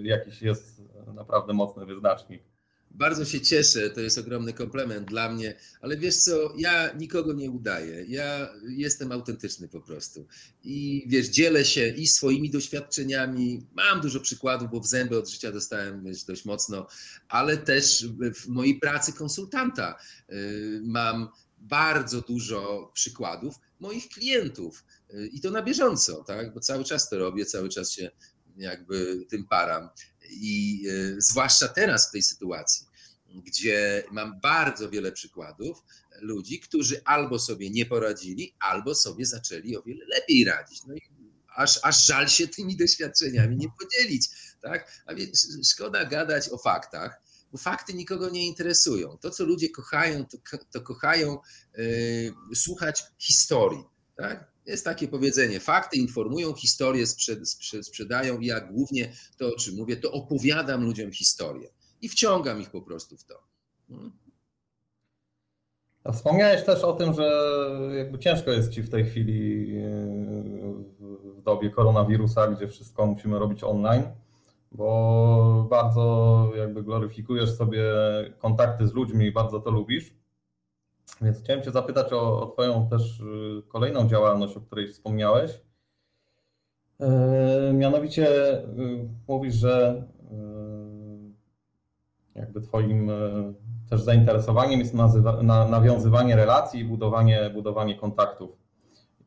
[0.03, 0.81] jakiś jest
[1.13, 2.43] naprawdę mocny wyznacznik.
[2.91, 7.51] Bardzo się cieszę, to jest ogromny komplement dla mnie, ale wiesz co, ja nikogo nie
[7.51, 8.05] udaję.
[8.07, 10.27] Ja jestem autentyczny po prostu.
[10.63, 13.67] I wiesz, dzielę się i swoimi doświadczeniami.
[13.73, 16.87] Mam dużo przykładów, bo w zęby od życia dostałem wiesz, dość mocno,
[17.27, 19.95] ale też w mojej pracy konsultanta
[20.29, 26.53] y, mam bardzo dużo przykładów moich klientów y, i to na bieżąco, tak?
[26.53, 28.11] bo cały czas to robię, cały czas się
[28.57, 29.89] jakby tym param.
[30.29, 32.87] I y, zwłaszcza teraz w tej sytuacji,
[33.45, 35.83] gdzie mam bardzo wiele przykładów
[36.21, 40.85] ludzi, którzy albo sobie nie poradzili, albo sobie zaczęli o wiele lepiej radzić.
[40.87, 41.01] No i
[41.55, 44.29] aż, aż żal się tymi doświadczeniami nie podzielić.
[44.61, 45.03] Tak?
[45.05, 49.17] A więc szkoda gadać o faktach, bo fakty nikogo nie interesują.
[49.17, 51.37] To, co ludzie kochają, to, to kochają
[51.77, 53.83] yy, słuchać historii.
[54.15, 54.51] Tak?
[54.65, 58.39] Jest takie powiedzenie: fakty informują, historię sprzed, sprzed, sprzedają.
[58.39, 61.69] Ja głównie to, o czym mówię, to opowiadam ludziom historię
[62.01, 63.43] i wciągam ich po prostu w to.
[63.89, 64.11] Hmm.
[66.03, 67.59] A wspomniałeś też o tym, że
[67.97, 69.83] jakby ciężko jest ci w tej chwili yy,
[71.35, 74.03] w dobie koronawirusa, gdzie wszystko musimy robić online
[74.71, 77.83] bo bardzo jakby gloryfikujesz sobie
[78.39, 80.13] kontakty z ludźmi i bardzo to lubisz.
[81.21, 85.61] Więc chciałem Cię zapytać o, o Twoją też y, kolejną działalność, o której wspomniałeś.
[86.99, 88.65] E, mianowicie y,
[89.27, 90.03] mówisz, że
[92.35, 93.11] y, jakby Twoim
[93.89, 98.68] też zainteresowaniem jest nazywa, na, nawiązywanie relacji i budowanie, budowanie kontaktów.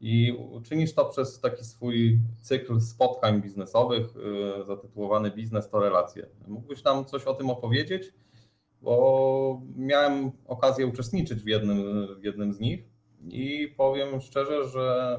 [0.04, 4.06] I czynisz to przez taki swój cykl spotkań biznesowych
[4.60, 6.26] y, zatytułowany Biznes to relacje.
[6.48, 8.14] Mógłbyś nam coś o tym opowiedzieć?
[8.80, 12.84] Bo miałem okazję uczestniczyć w jednym, w jednym z nich
[13.28, 15.16] i powiem szczerze, że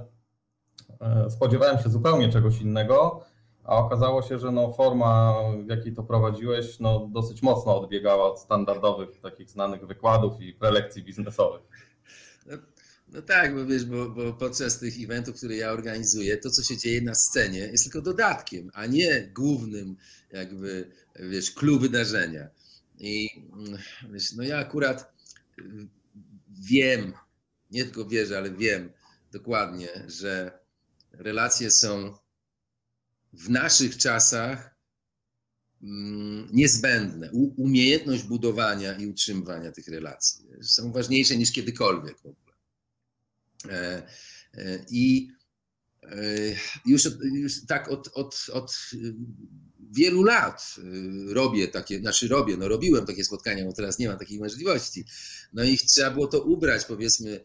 [1.01, 3.21] e, spodziewałem się zupełnie czegoś innego,
[3.63, 8.39] a okazało się, że no forma, w jakiej to prowadziłeś, no dosyć mocno odbiegała od
[8.39, 11.61] standardowych takich znanych wykładów i prelekcji biznesowych.
[13.13, 16.77] No tak, bo wiesz, bo, bo podczas tych eventów, które ja organizuję, to co się
[16.77, 19.95] dzieje na scenie jest tylko dodatkiem, a nie głównym
[20.31, 22.49] jakby, wiesz, clue wydarzenia.
[22.99, 23.29] I
[24.11, 25.13] wiesz, no ja akurat
[26.49, 27.13] wiem,
[27.71, 28.91] nie tylko wierzę, ale wiem
[29.31, 30.59] dokładnie, że
[31.11, 32.17] relacje są
[33.33, 34.75] w naszych czasach
[35.83, 37.31] mm, niezbędne.
[37.57, 42.17] Umiejętność budowania i utrzymywania tych relacji są ważniejsze niż kiedykolwiek.
[43.69, 44.03] E,
[44.53, 45.29] e, I
[46.03, 46.15] e,
[46.85, 48.75] już, już tak od, od, od
[49.91, 50.75] wielu lat
[51.27, 55.05] robię takie, znaczy robię, no robiłem takie spotkania, bo teraz nie ma takiej możliwości.
[55.53, 57.43] No i trzeba było to ubrać, powiedzmy,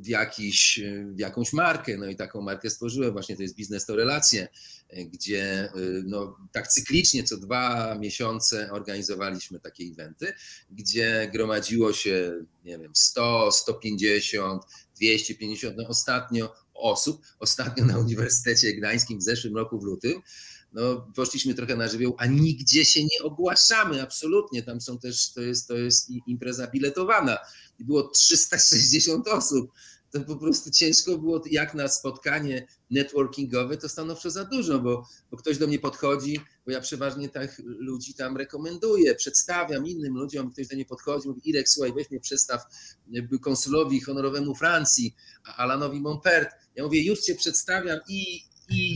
[0.00, 0.80] w, jakiś,
[1.14, 1.96] w jakąś markę.
[1.96, 4.48] No i taką markę stworzyłem, właśnie to jest biznes to relacje,
[4.96, 5.72] gdzie
[6.04, 10.32] no, tak cyklicznie co dwa miesiące organizowaliśmy takie eventy,
[10.70, 14.62] gdzie gromadziło się, nie wiem, 100, 150,
[14.96, 20.22] 250, no ostatnio osób, ostatnio na Uniwersytecie Gdańskim w zeszłym roku w lutym,
[20.72, 24.62] no, poszliśmy trochę na żywioł, a nigdzie się nie ogłaszamy, absolutnie.
[24.62, 27.38] Tam są też, to jest, to jest impreza biletowana
[27.78, 29.72] i było 360 osób.
[30.12, 35.36] To po prostu ciężko było, jak na spotkanie networkingowe, to stanowczo za dużo, bo, bo
[35.36, 40.68] ktoś do mnie podchodzi, bo ja przeważnie tak ludzi tam rekomenduję, przedstawiam innym ludziom, ktoś
[40.68, 42.62] do mnie podchodzi, mówi Irek, słuchaj, weź mnie przedstaw
[43.42, 45.14] konsulowi honorowemu Francji,
[45.56, 46.50] Alanowi Montpert.
[46.74, 48.44] Ja mówię, już cię przedstawiam i,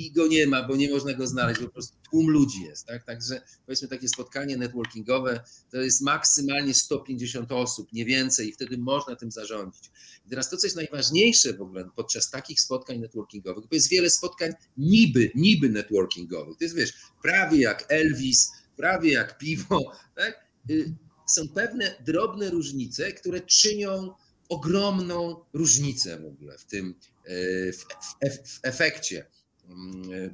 [0.07, 2.87] i go nie ma, bo nie można go znaleźć, po prostu tłum ludzi jest.
[2.87, 3.05] Tak?
[3.05, 5.41] Także powiedzmy takie spotkanie networkingowe
[5.71, 9.91] to jest maksymalnie 150 osób, nie więcej, i wtedy można tym zarządzić.
[10.27, 14.11] I teraz to, co jest najważniejsze w ogóle podczas takich spotkań networkingowych, bo jest wiele
[14.11, 16.59] spotkań niby, niby networkingowych.
[16.59, 16.93] To jest, wiesz,
[17.23, 20.47] prawie jak Elvis, prawie jak piwo, tak?
[20.71, 20.95] Y,
[21.27, 24.15] są pewne drobne różnice, które czynią
[24.49, 26.95] ogromną różnicę w ogóle w tym
[27.29, 27.85] y, w,
[28.31, 29.27] w, w efekcie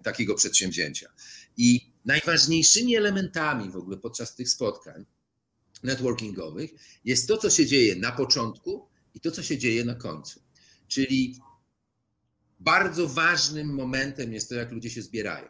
[0.03, 1.13] takiego przedsięwzięcia.
[1.57, 5.05] I najważniejszymi elementami w ogóle podczas tych spotkań
[5.83, 6.71] networkingowych
[7.05, 10.43] jest to, co się dzieje na początku i to, co się dzieje na końcu.
[10.89, 11.41] Czyli
[12.61, 15.49] bardzo ważnym momentem jest to, jak ludzie się zbierają.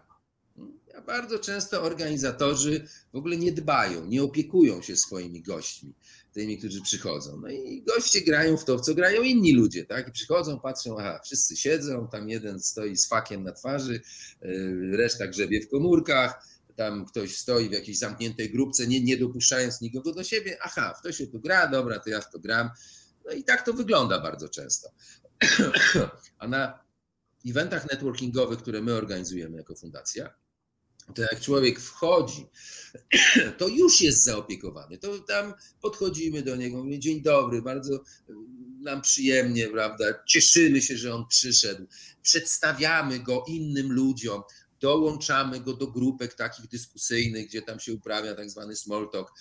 [1.07, 5.95] Bardzo często organizatorzy w ogóle nie dbają, nie opiekują się swoimi gośćmi
[6.33, 7.41] tymi, którzy przychodzą.
[7.43, 10.09] No i goście grają w to, w co grają inni ludzie, tak?
[10.09, 14.01] I przychodzą, patrzą, aha, wszyscy siedzą, tam jeden stoi z fakiem na twarzy,
[14.45, 19.81] y, reszta grzebie w komórkach, tam ktoś stoi w jakiejś zamkniętej grupce, nie, nie dopuszczając
[19.81, 22.71] nikogo do siebie, aha, w to się tu gra, dobra, to ja w to gram.
[23.25, 24.91] No i tak to wygląda bardzo często.
[26.39, 26.79] A na
[27.47, 30.35] eventach networkingowych, które my organizujemy jako fundacja,
[31.15, 32.47] to jak człowiek wchodzi,
[33.59, 34.99] to już jest zaopiekowany.
[34.99, 38.05] To tam podchodzimy do niego, mówimy dzień dobry, bardzo
[38.81, 40.05] nam przyjemnie, prawda?
[40.27, 41.87] Cieszymy się, że on przyszedł.
[42.23, 44.43] Przedstawiamy go innym ludziom
[44.83, 49.33] dołączamy go do grupek takich dyskusyjnych, gdzie tam się uprawia tak zwany small talk,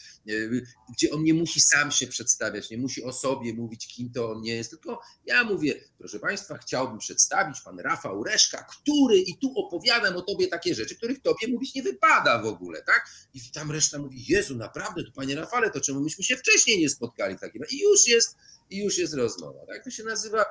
[0.93, 4.41] gdzie on nie musi sam się przedstawiać, nie musi o sobie mówić, kim to on
[4.41, 9.53] nie jest, tylko ja mówię, proszę Państwa, chciałbym przedstawić pan Rafał Reszka, który i tu
[9.55, 13.09] opowiadam o tobie takie rzeczy, których tobie mówić nie wypada w ogóle, tak?
[13.33, 16.89] I tam reszta mówi, Jezu, naprawdę, to panie Rafale, to czemu myśmy się wcześniej nie
[16.89, 17.61] spotkali w takim...
[17.71, 18.35] I już jest,
[18.69, 19.83] i już jest rozmowa, tak?
[19.83, 20.45] To się nazywa,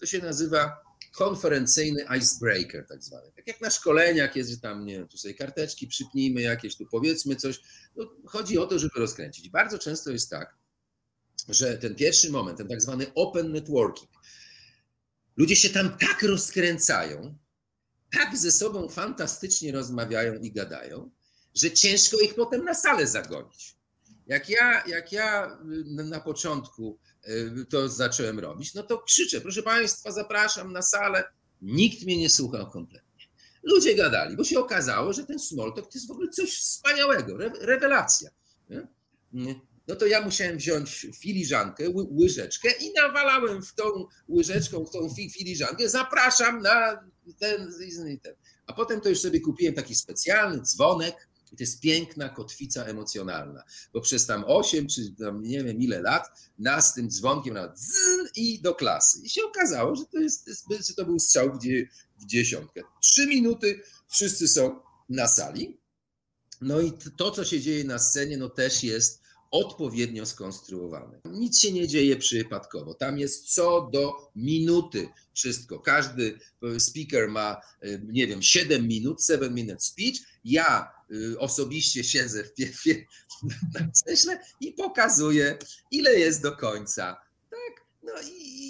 [0.00, 3.32] to się nazywa konferencyjny icebreaker tak zwany.
[3.32, 6.86] Tak jak na szkoleniach jest, że tam, nie wiem, tu sobie karteczki przypnijmy jakieś, tu
[6.86, 7.60] powiedzmy coś.
[7.96, 9.48] No, chodzi o to, żeby rozkręcić.
[9.48, 10.56] Bardzo często jest tak,
[11.48, 14.10] że ten pierwszy moment, ten tak zwany open networking,
[15.36, 17.38] ludzie się tam tak rozkręcają,
[18.12, 21.10] tak ze sobą fantastycznie rozmawiają i gadają,
[21.54, 23.76] że ciężko ich potem na salę zagonić.
[24.26, 26.98] Jak ja, jak ja na początku
[27.70, 31.24] to zacząłem robić, no to krzyczę, proszę Państwa, zapraszam na salę.
[31.62, 33.26] Nikt mnie nie słuchał kompletnie.
[33.62, 37.36] Ludzie gadali, bo się okazało, że ten small talk to jest w ogóle coś wspaniałego,
[37.60, 38.30] rewelacja.
[39.88, 43.84] No to ja musiałem wziąć filiżankę, łyżeczkę i nawalałem w tą
[44.28, 47.04] łyżeczką, w tą filiżankę, zapraszam na
[47.38, 47.72] ten,
[48.22, 48.34] ten.
[48.66, 53.64] A potem to już sobie kupiłem taki specjalny dzwonek, i to jest piękna kotwica emocjonalna,
[53.92, 58.28] bo przez tam 8 czy tam nie wiem ile lat nas tym dzwonkiem na dzn
[58.36, 59.20] i do klasy.
[59.24, 60.50] I się okazało, że to, jest,
[60.88, 61.58] że to był strzał
[62.18, 62.82] w dziesiątkę.
[63.00, 65.78] Trzy minuty, wszyscy są na sali.
[66.60, 71.20] No i to, co się dzieje na scenie, no też jest odpowiednio skonstruowane.
[71.24, 72.94] Nic się nie dzieje przypadkowo.
[72.94, 75.80] Tam jest co do minuty wszystko.
[75.80, 76.38] Każdy
[76.78, 77.60] speaker ma,
[78.02, 80.16] nie wiem, 7 minut, 7 minut speech.
[80.44, 80.92] Ja
[81.38, 83.06] osobiście siedzę w piewie
[83.74, 85.58] na krześle i pokazuję,
[85.90, 87.20] ile jest do końca.
[87.50, 87.86] Tak?
[88.02, 88.62] No i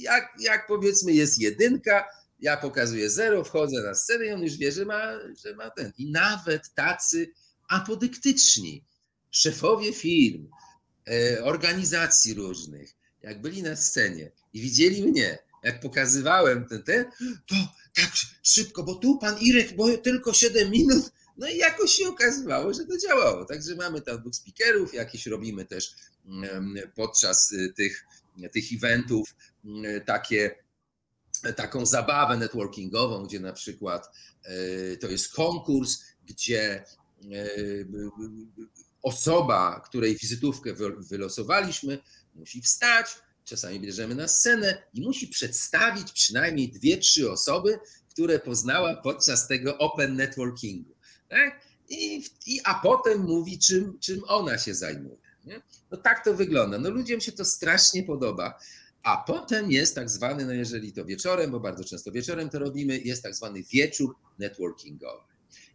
[0.00, 2.04] jak, jak powiedzmy jest jedynka,
[2.40, 5.12] ja pokazuję zero, wchodzę na scenę i on już wie, że ma,
[5.44, 5.92] że ma ten.
[5.98, 7.30] I nawet tacy
[7.68, 8.84] apodyktyczni,
[9.30, 10.48] szefowie firm,
[11.08, 17.04] e, organizacji różnych, jak byli na scenie i widzieli mnie, jak pokazywałem ten, ten,
[17.46, 17.54] to
[17.94, 18.10] tak
[18.42, 22.86] szybko, bo tu pan Irek, bo tylko 7 minut, no i jakoś się okazywało, że
[22.86, 23.44] to działało.
[23.44, 25.94] Także mamy tam dwóch speakerów, jakieś robimy też
[26.94, 28.06] podczas y, tych,
[28.52, 29.34] tych eventów
[30.06, 30.54] takie,
[31.56, 34.06] taką zabawę networkingową, gdzie na przykład
[34.92, 36.84] y, to jest konkurs, gdzie
[39.02, 41.98] osoba, której wizytówkę wylosowaliśmy,
[42.34, 43.06] musi wstać,
[43.44, 47.78] czasami bierzemy na scenę i musi przedstawić przynajmniej dwie, trzy osoby,
[48.10, 50.94] które poznała podczas tego open networkingu.
[51.30, 51.60] Tak?
[51.88, 55.16] I, i, a potem mówi, czym, czym ona się zajmuje.
[55.44, 55.62] Nie?
[55.90, 56.78] No tak to wygląda.
[56.78, 58.58] No ludziom się to strasznie podoba.
[59.02, 62.98] A potem jest tak zwany, no jeżeli to wieczorem, bo bardzo często wieczorem to robimy,
[62.98, 65.30] jest tak zwany wieczór networkingowy.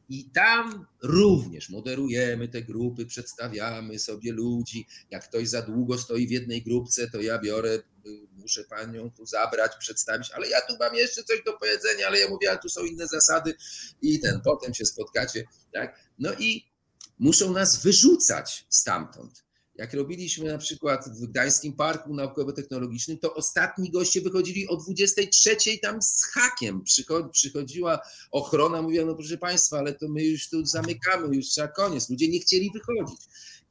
[0.10, 4.88] I tam również moderujemy te grupy, przedstawiamy sobie ludzi.
[5.12, 9.26] Jak ktoś za długo stoi w jednej grupce, to ja biorę, y, muszę panią tu
[9.26, 12.70] zabrać, przedstawić, ale ja tu mam jeszcze coś do powiedzenia, ale ja mówię, ale tu
[12.70, 13.56] są inne zasady
[14.02, 15.44] i ten, potem się spotkacie,
[15.74, 16.00] tak?
[16.20, 16.72] No i
[17.20, 19.45] muszą nas wyrzucać stamtąd.
[19.78, 26.02] Jak robiliśmy na przykład w Gdańskim Parku Naukowo-Technologicznym, to ostatni goście wychodzili o 23 tam
[26.02, 26.84] z hakiem.
[27.32, 28.00] Przychodziła
[28.32, 32.10] ochrona, mówiła, no proszę Państwa, ale to my już tu zamykamy, już trzeba koniec.
[32.10, 33.20] Ludzie nie chcieli wychodzić.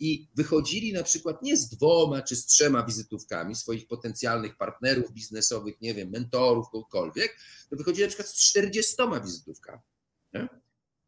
[0.01, 5.81] I wychodzili na przykład nie z dwoma czy z trzema wizytówkami swoich potencjalnych partnerów biznesowych,
[5.81, 7.37] nie wiem, mentorów, kogokolwiek,
[7.71, 9.83] to wychodzili na przykład z 40 wizytówkami.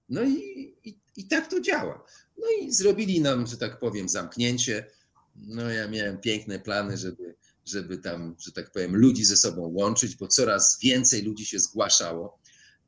[0.08, 0.36] No i,
[0.84, 2.06] i, i tak to działa.
[2.38, 4.90] No i zrobili nam, że tak powiem, zamknięcie.
[5.36, 10.16] No ja miałem piękne plany, żeby, żeby tam, że tak powiem, ludzi ze sobą łączyć,
[10.16, 12.38] bo coraz więcej ludzi się zgłaszało.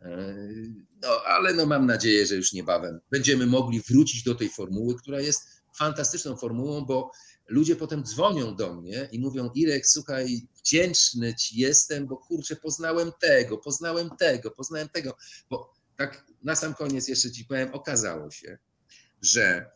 [0.03, 0.35] E,
[1.03, 5.21] no ale no mam nadzieję, że już niebawem będziemy mogli wrócić do tej formuły, która
[5.21, 5.41] jest
[5.79, 7.11] fantastyczną formułą, bo
[7.49, 13.13] ludzie potem dzwonią do mnie i mówią: Irek, słuchaj, wdzięczny ci jestem, bo kurczę, poznałem
[13.21, 15.17] tego, poznałem tego, poznałem tego.
[15.51, 18.59] Bo tak na sam koniec jeszcze ci powiem, okazało się,
[19.23, 19.71] że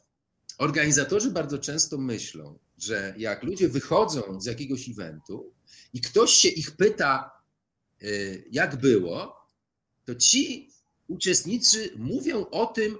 [0.58, 5.52] organizatorzy bardzo często myślą, że jak ludzie wychodzą z jakiegoś eventu
[5.92, 7.30] i ktoś się ich pyta,
[8.02, 9.46] y, jak było,
[10.04, 10.70] to ci
[11.08, 12.98] uczestnicy mówią o tym,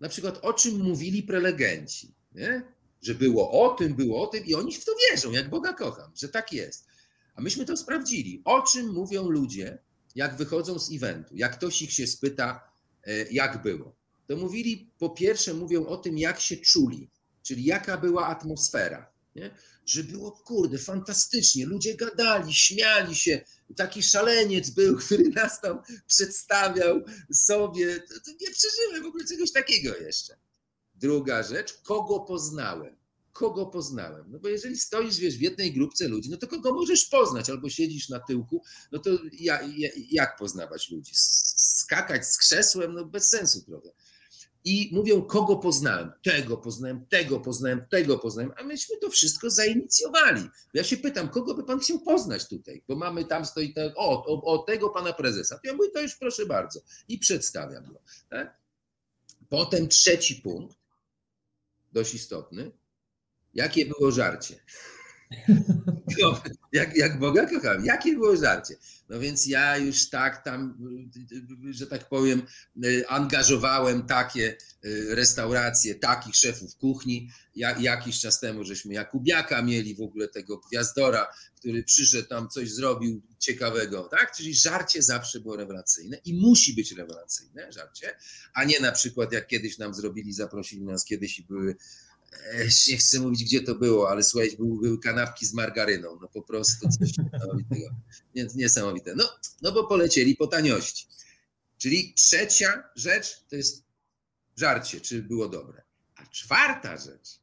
[0.00, 2.62] na przykład o czym mówili prelegenci, nie?
[3.02, 6.12] że było o tym, było o tym i oni w to wierzą, jak Boga kocham,
[6.14, 6.86] że tak jest.
[7.34, 8.42] A myśmy to sprawdzili.
[8.44, 9.78] O czym mówią ludzie,
[10.14, 12.71] jak wychodzą z eventu, jak ktoś ich się spyta,
[13.30, 17.10] jak było to mówili, po pierwsze mówią o tym, jak się czuli,
[17.42, 19.12] czyli jaka była atmosfera.
[19.34, 19.54] Nie?
[19.86, 23.44] Że było, kurde, fantastycznie, ludzie gadali, śmiali się.
[23.76, 27.00] Taki szaleniec był, który nas tam przedstawiał
[27.32, 28.00] sobie.
[28.00, 30.36] To, to nie przeżyłem w ogóle czegoś takiego jeszcze.
[30.94, 32.96] Druga rzecz, kogo poznałem?
[33.32, 34.24] Kogo poznałem?
[34.30, 37.50] No bo jeżeli stoisz, wiesz, w jednej grupce ludzi, no to kogo możesz poznać?
[37.50, 41.12] Albo siedzisz na tyłku, no to ja, ja, jak poznawać ludzi?
[41.92, 42.94] Skakać z krzesłem?
[42.94, 43.88] No bez sensu trochę
[44.64, 46.12] i mówią, kogo poznałem.
[46.22, 50.48] Tego poznałem, tego poznałem, tego poznałem, a myśmy to wszystko zainicjowali.
[50.74, 52.84] Ja się pytam, kogo by pan chciał poznać tutaj?
[52.88, 55.54] Bo mamy tam stoi, te, o, o, o, tego pana prezesa.
[55.54, 56.80] To ja mówię, to już proszę bardzo.
[57.08, 58.02] I przedstawiam go.
[58.28, 58.56] Tak?
[59.48, 60.76] Potem trzeci punkt,
[61.92, 62.70] dość istotny.
[63.54, 64.64] Jakie było żarcie?
[66.72, 68.74] jak, jak Boga kocham, jakie było żarcie?
[69.08, 70.78] No więc ja już tak tam,
[71.70, 72.42] że tak powiem,
[73.08, 74.56] angażowałem takie
[75.08, 77.30] restauracje, takich szefów kuchni.
[77.54, 81.26] Ja, jakiś czas temu żeśmy Jakubiaka mieli, w ogóle tego gwiazdora,
[81.56, 84.36] który przyszedł tam, coś zrobił ciekawego, tak?
[84.36, 88.16] Czyli żarcie zawsze było rewelacyjne i musi być rewelacyjne żarcie,
[88.54, 91.76] a nie na przykład jak kiedyś nam zrobili, zaprosili nas kiedyś i były
[92.88, 96.42] nie chcę mówić, gdzie to było, ale słuchajcie, były, były kanapki z margaryną, no po
[96.42, 97.88] prostu coś niesamowitego.
[98.54, 99.14] Niesamowite.
[99.16, 99.24] No,
[99.62, 101.06] no bo polecieli po taniości.
[101.78, 103.84] Czyli trzecia rzecz to jest
[104.56, 105.82] żarcie, czy było dobre.
[106.14, 107.40] A czwarta rzecz,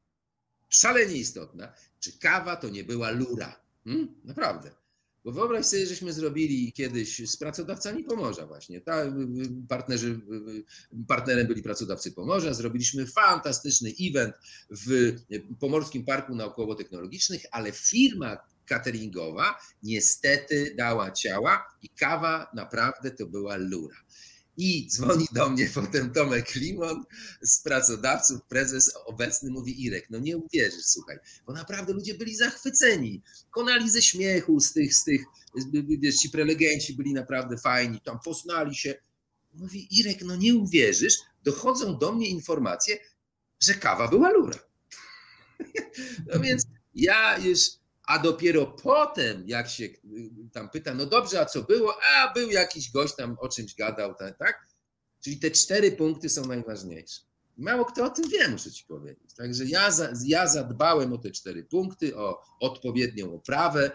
[0.69, 3.61] szalenie istotna, czy kawa to nie była lura.
[3.83, 4.21] Hmm?
[4.23, 4.78] Naprawdę.
[5.25, 8.81] Bo wyobraź sobie, żeśmy zrobili kiedyś z pracodawcami Pomorza właśnie.
[8.81, 10.21] Ta, y, y, partnerzy,
[10.93, 12.53] y, partnerem byli pracodawcy Pomorza.
[12.53, 14.35] Zrobiliśmy fantastyczny event
[14.71, 15.15] w
[15.59, 23.97] Pomorskim Parku Naukowo-Technologicznych, ale firma cateringowa niestety dała ciała i kawa naprawdę to była lura.
[24.61, 27.03] I dzwoni do mnie potem Tomek Limon
[27.41, 33.21] z pracodawców, prezes obecny mówi Irek, no nie uwierzysz, słuchaj, bo naprawdę ludzie byli zachwyceni,
[33.51, 35.21] konali ze śmiechu z tych, z tych,
[35.99, 38.95] wiesz, ci prelegenci byli naprawdę fajni, tam poznali się.
[39.53, 42.97] Mówi Irek, no nie uwierzysz, dochodzą do mnie informacje,
[43.59, 44.59] że kawa była lura.
[46.33, 47.59] No więc ja już
[48.09, 49.99] a dopiero potem, jak się y,
[50.53, 51.93] tam pyta, no dobrze, a co było?
[52.03, 54.67] A był jakiś gość tam o czymś gadał, tak?
[55.23, 57.21] Czyli te cztery punkty są najważniejsze.
[57.57, 59.33] Mało kto o tym wie, muszę ci powiedzieć.
[59.37, 63.91] Także ja, za, ja zadbałem o te cztery punkty, o odpowiednią oprawę.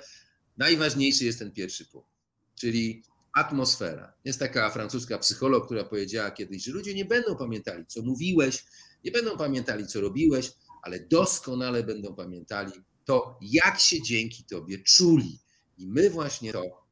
[0.57, 2.11] Najważniejszy jest ten pierwszy punkt,
[2.55, 3.03] czyli
[3.33, 4.15] atmosfera.
[4.25, 8.65] Jest taka francuska psycholog, która powiedziała kiedyś, że ludzie nie będą pamiętali, co mówiłeś,
[9.05, 10.53] nie będą pamiętali, co robiłeś,
[10.83, 12.73] ale doskonale będą pamiętali
[13.05, 15.39] to, jak się dzięki tobie czuli.
[15.79, 16.87] I my właśnie to,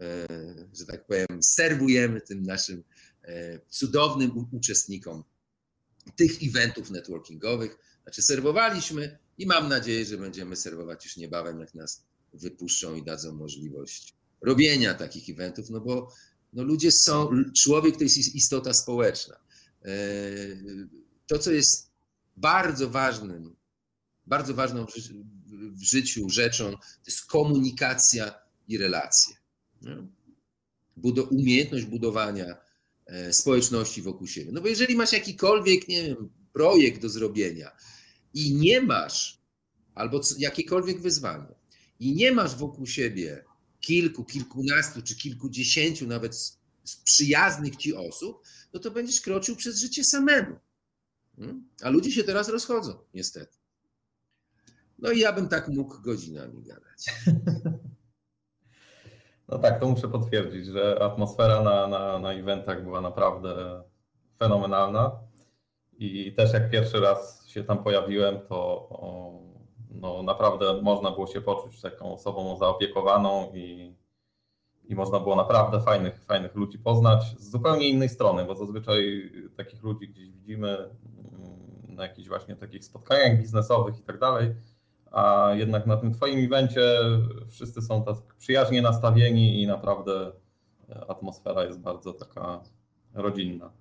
[0.00, 0.26] e,
[0.72, 2.84] że tak powiem, serwujemy tym naszym
[3.22, 5.24] e, cudownym uczestnikom
[6.16, 7.78] tych eventów networkingowych.
[8.02, 13.32] Znaczy, serwowaliśmy i mam nadzieję, że będziemy serwować już niebawem, jak nas wypuszczą i dadzą
[13.32, 16.12] możliwość robienia takich eventów, no bo
[16.52, 19.36] no ludzie są, człowiek to jest istota społeczna.
[19.84, 19.90] E,
[21.26, 21.90] to, co jest
[22.36, 23.56] bardzo ważnym,
[24.28, 24.86] bardzo ważną
[25.72, 28.34] w życiu rzeczą, to jest komunikacja
[28.68, 29.36] i relacje.
[31.30, 32.56] umiejętność budowania
[33.06, 34.52] e, społeczności wokół siebie.
[34.52, 37.70] No bo jeżeli masz jakikolwiek, nie wiem, projekt do zrobienia
[38.34, 39.38] i nie masz,
[39.94, 41.54] albo jakiekolwiek wyzwanie,
[42.00, 43.44] i nie masz wokół siebie
[43.80, 46.58] kilku, kilkunastu czy kilkudziesięciu nawet
[47.04, 50.56] przyjaznych ci osób, no to będziesz kroczył przez życie samemu.
[51.36, 51.68] Hmm?
[51.82, 53.57] A ludzie się teraz rozchodzą, niestety.
[54.98, 57.04] No i ja bym tak mógł godzinami gadać.
[59.48, 63.82] No tak, to muszę potwierdzić, że atmosfera na, na, na eventach była naprawdę
[64.38, 65.10] fenomenalna.
[65.98, 68.88] I też jak pierwszy raz się tam pojawiłem, to
[69.90, 73.94] no, naprawdę można było się poczuć taką osobą zaopiekowaną i,
[74.84, 79.82] i można było naprawdę fajnych, fajnych ludzi poznać z zupełnie innej strony, bo zazwyczaj takich
[79.82, 80.90] ludzi gdzieś widzimy mm,
[81.88, 84.54] na jakichś właśnie takich spotkaniach biznesowych i tak dalej,
[85.12, 86.98] a jednak na tym Twoim evencie
[87.50, 90.32] wszyscy są tak przyjaźnie nastawieni i naprawdę
[91.08, 92.60] atmosfera jest bardzo taka
[93.14, 93.72] rodzinna.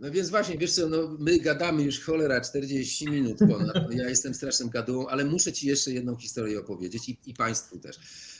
[0.00, 4.08] No więc właśnie, wiesz co, no my gadamy już cholera 40 minut ponad, no ja
[4.08, 7.98] jestem strasznym gadułą, ale muszę Ci jeszcze jedną historię opowiedzieć i, i Państwu też.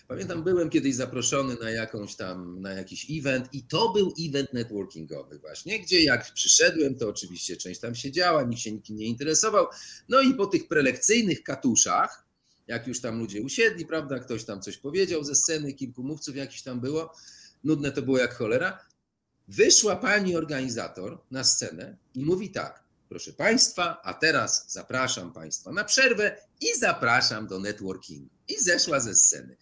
[0.09, 5.38] Pamiętam, byłem kiedyś zaproszony na jakąś tam, na jakiś event i to był event networkingowy
[5.38, 9.66] właśnie, gdzie jak przyszedłem, to oczywiście część tam siedziała, nikt się nikim nie interesował.
[10.09, 12.32] No i po tych prelekcyjnych katuszach,
[12.72, 16.62] jak już tam ludzie usiedli, prawda, ktoś tam coś powiedział ze sceny, kilku mówców jakiś
[16.62, 17.12] tam było,
[17.64, 18.78] nudne to było jak cholera,
[19.48, 25.84] Wyszła pani organizator na scenę i mówi tak: Proszę Państwa, a teraz zapraszam Państwa na
[25.84, 28.30] przerwę i zapraszam do networkingu.
[28.48, 29.56] I zeszła ze sceny.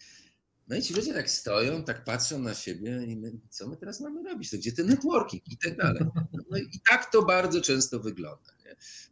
[0.67, 3.99] No i ci ludzie tak stoją, tak patrzą na siebie i my, co my teraz
[3.99, 4.49] mamy robić?
[4.49, 6.03] To gdzie ten networking i tak dalej.
[6.51, 8.51] No i tak to bardzo często wygląda.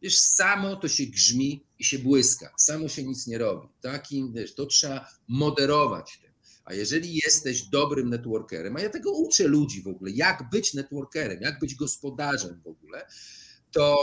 [0.02, 3.68] Wiesz, samo to się grzmi i się błyska, samo się nic nie robi.
[3.82, 6.20] Takim, wiesz, to trzeba moderować.
[6.66, 11.42] A jeżeli jesteś dobrym networkerem, a ja tego uczę ludzi w ogóle, jak być networkerem,
[11.42, 13.06] jak być gospodarzem w ogóle,
[13.72, 13.96] to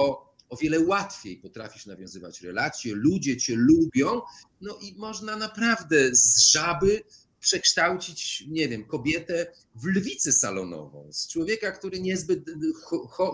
[0.48, 4.20] o wiele łatwiej potrafisz nawiązywać relacje, ludzie cię lubią,
[4.60, 7.02] no i można naprawdę z żaby
[7.46, 12.44] przekształcić, nie wiem, kobietę w lwicę salonową, z człowieka, który niezbyt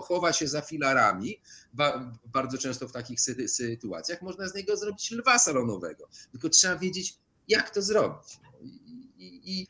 [0.03, 1.41] chowa się za filarami,
[2.25, 7.69] bardzo często w takich sytuacjach można z niego zrobić lwa salonowego, tylko trzeba wiedzieć, jak
[7.69, 8.39] to zrobić.
[9.19, 9.67] I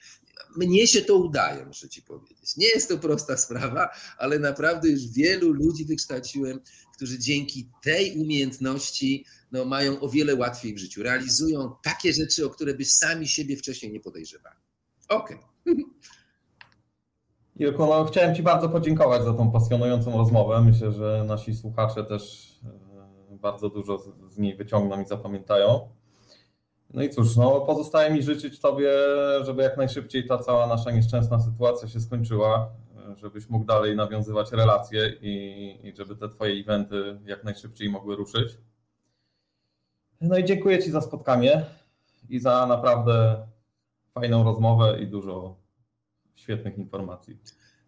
[0.58, 2.58] mnie się to udaje, muszę ci powiedzieć.
[2.58, 6.60] Nie jest to prosta sprawa, ale naprawdę już wielu ludzi wykształciłem,
[6.94, 11.04] którzy dzięki tej umiejętności no, mają o wiele łatwiej w życiu.
[11.04, 14.58] Realizują takie rzeczy, o które by sami siebie wcześniej nie podejrzewali.
[15.10, 15.38] Okej.
[17.56, 17.74] Okay.
[17.78, 20.62] No, chciałem Ci bardzo podziękować za tą pasjonującą rozmowę.
[20.62, 22.52] Myślę, że nasi słuchacze też
[23.32, 23.98] e, bardzo dużo
[24.30, 25.90] z niej wyciągną i zapamiętają.
[26.94, 28.92] No i cóż, no pozostaje mi życzyć Tobie,
[29.46, 32.70] żeby jak najszybciej ta cała nasza nieszczęsna sytuacja się skończyła,
[33.16, 38.58] żebyś mógł dalej nawiązywać relacje i, i żeby te Twoje eventy jak najszybciej mogły ruszyć.
[40.22, 41.66] No i dziękuję Ci za spotkanie
[42.30, 43.48] i za naprawdę
[44.14, 45.56] fajną rozmowę i dużo
[46.36, 47.38] świetnych informacji.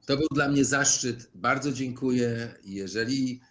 [0.05, 1.31] To był dla mnie zaszczyt.
[1.35, 2.53] Bardzo dziękuję.
[2.63, 3.41] Jeżeli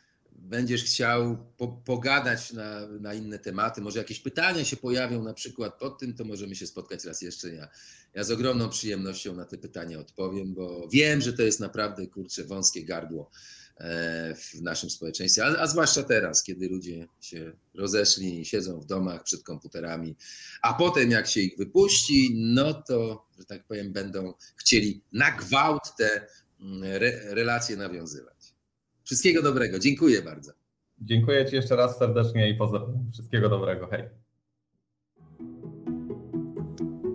[0.44, 5.78] będziesz chciał po, pogadać na, na inne tematy, może jakieś pytania się pojawią na przykład
[5.78, 7.54] pod tym, to możemy się spotkać raz jeszcze.
[7.54, 7.68] Ja,
[8.14, 12.44] ja z ogromną przyjemnością na te pytania odpowiem, bo wiem, że to jest naprawdę kurczę
[12.44, 13.30] wąskie gardło
[13.76, 18.86] e, w naszym społeczeństwie, a, a, zwłaszcza teraz, kiedy ludzie się rozeszli i siedzą w
[18.86, 20.16] domach przed komputerami,
[20.62, 25.96] a potem jak się ich wypuści, no to, że tak powiem, będą chcieli na gwałt
[25.98, 26.26] te
[26.60, 28.33] mm, re, relacje nawiązywać.
[29.04, 29.78] Wszystkiego dobrego.
[29.78, 30.52] Dziękuję bardzo.
[30.98, 33.10] Dziękuję Ci jeszcze raz serdecznie i pozdrawiam.
[33.12, 33.86] Wszystkiego dobrego.
[33.86, 34.04] Hej.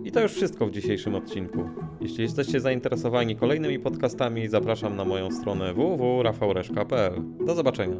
[0.04, 1.70] I to już wszystko w dzisiejszym odcinku.
[2.00, 7.22] Jeśli jesteście zainteresowani kolejnymi podcastami, zapraszam na moją stronę www.rafałreszka.pl.
[7.46, 7.96] Do zobaczenia.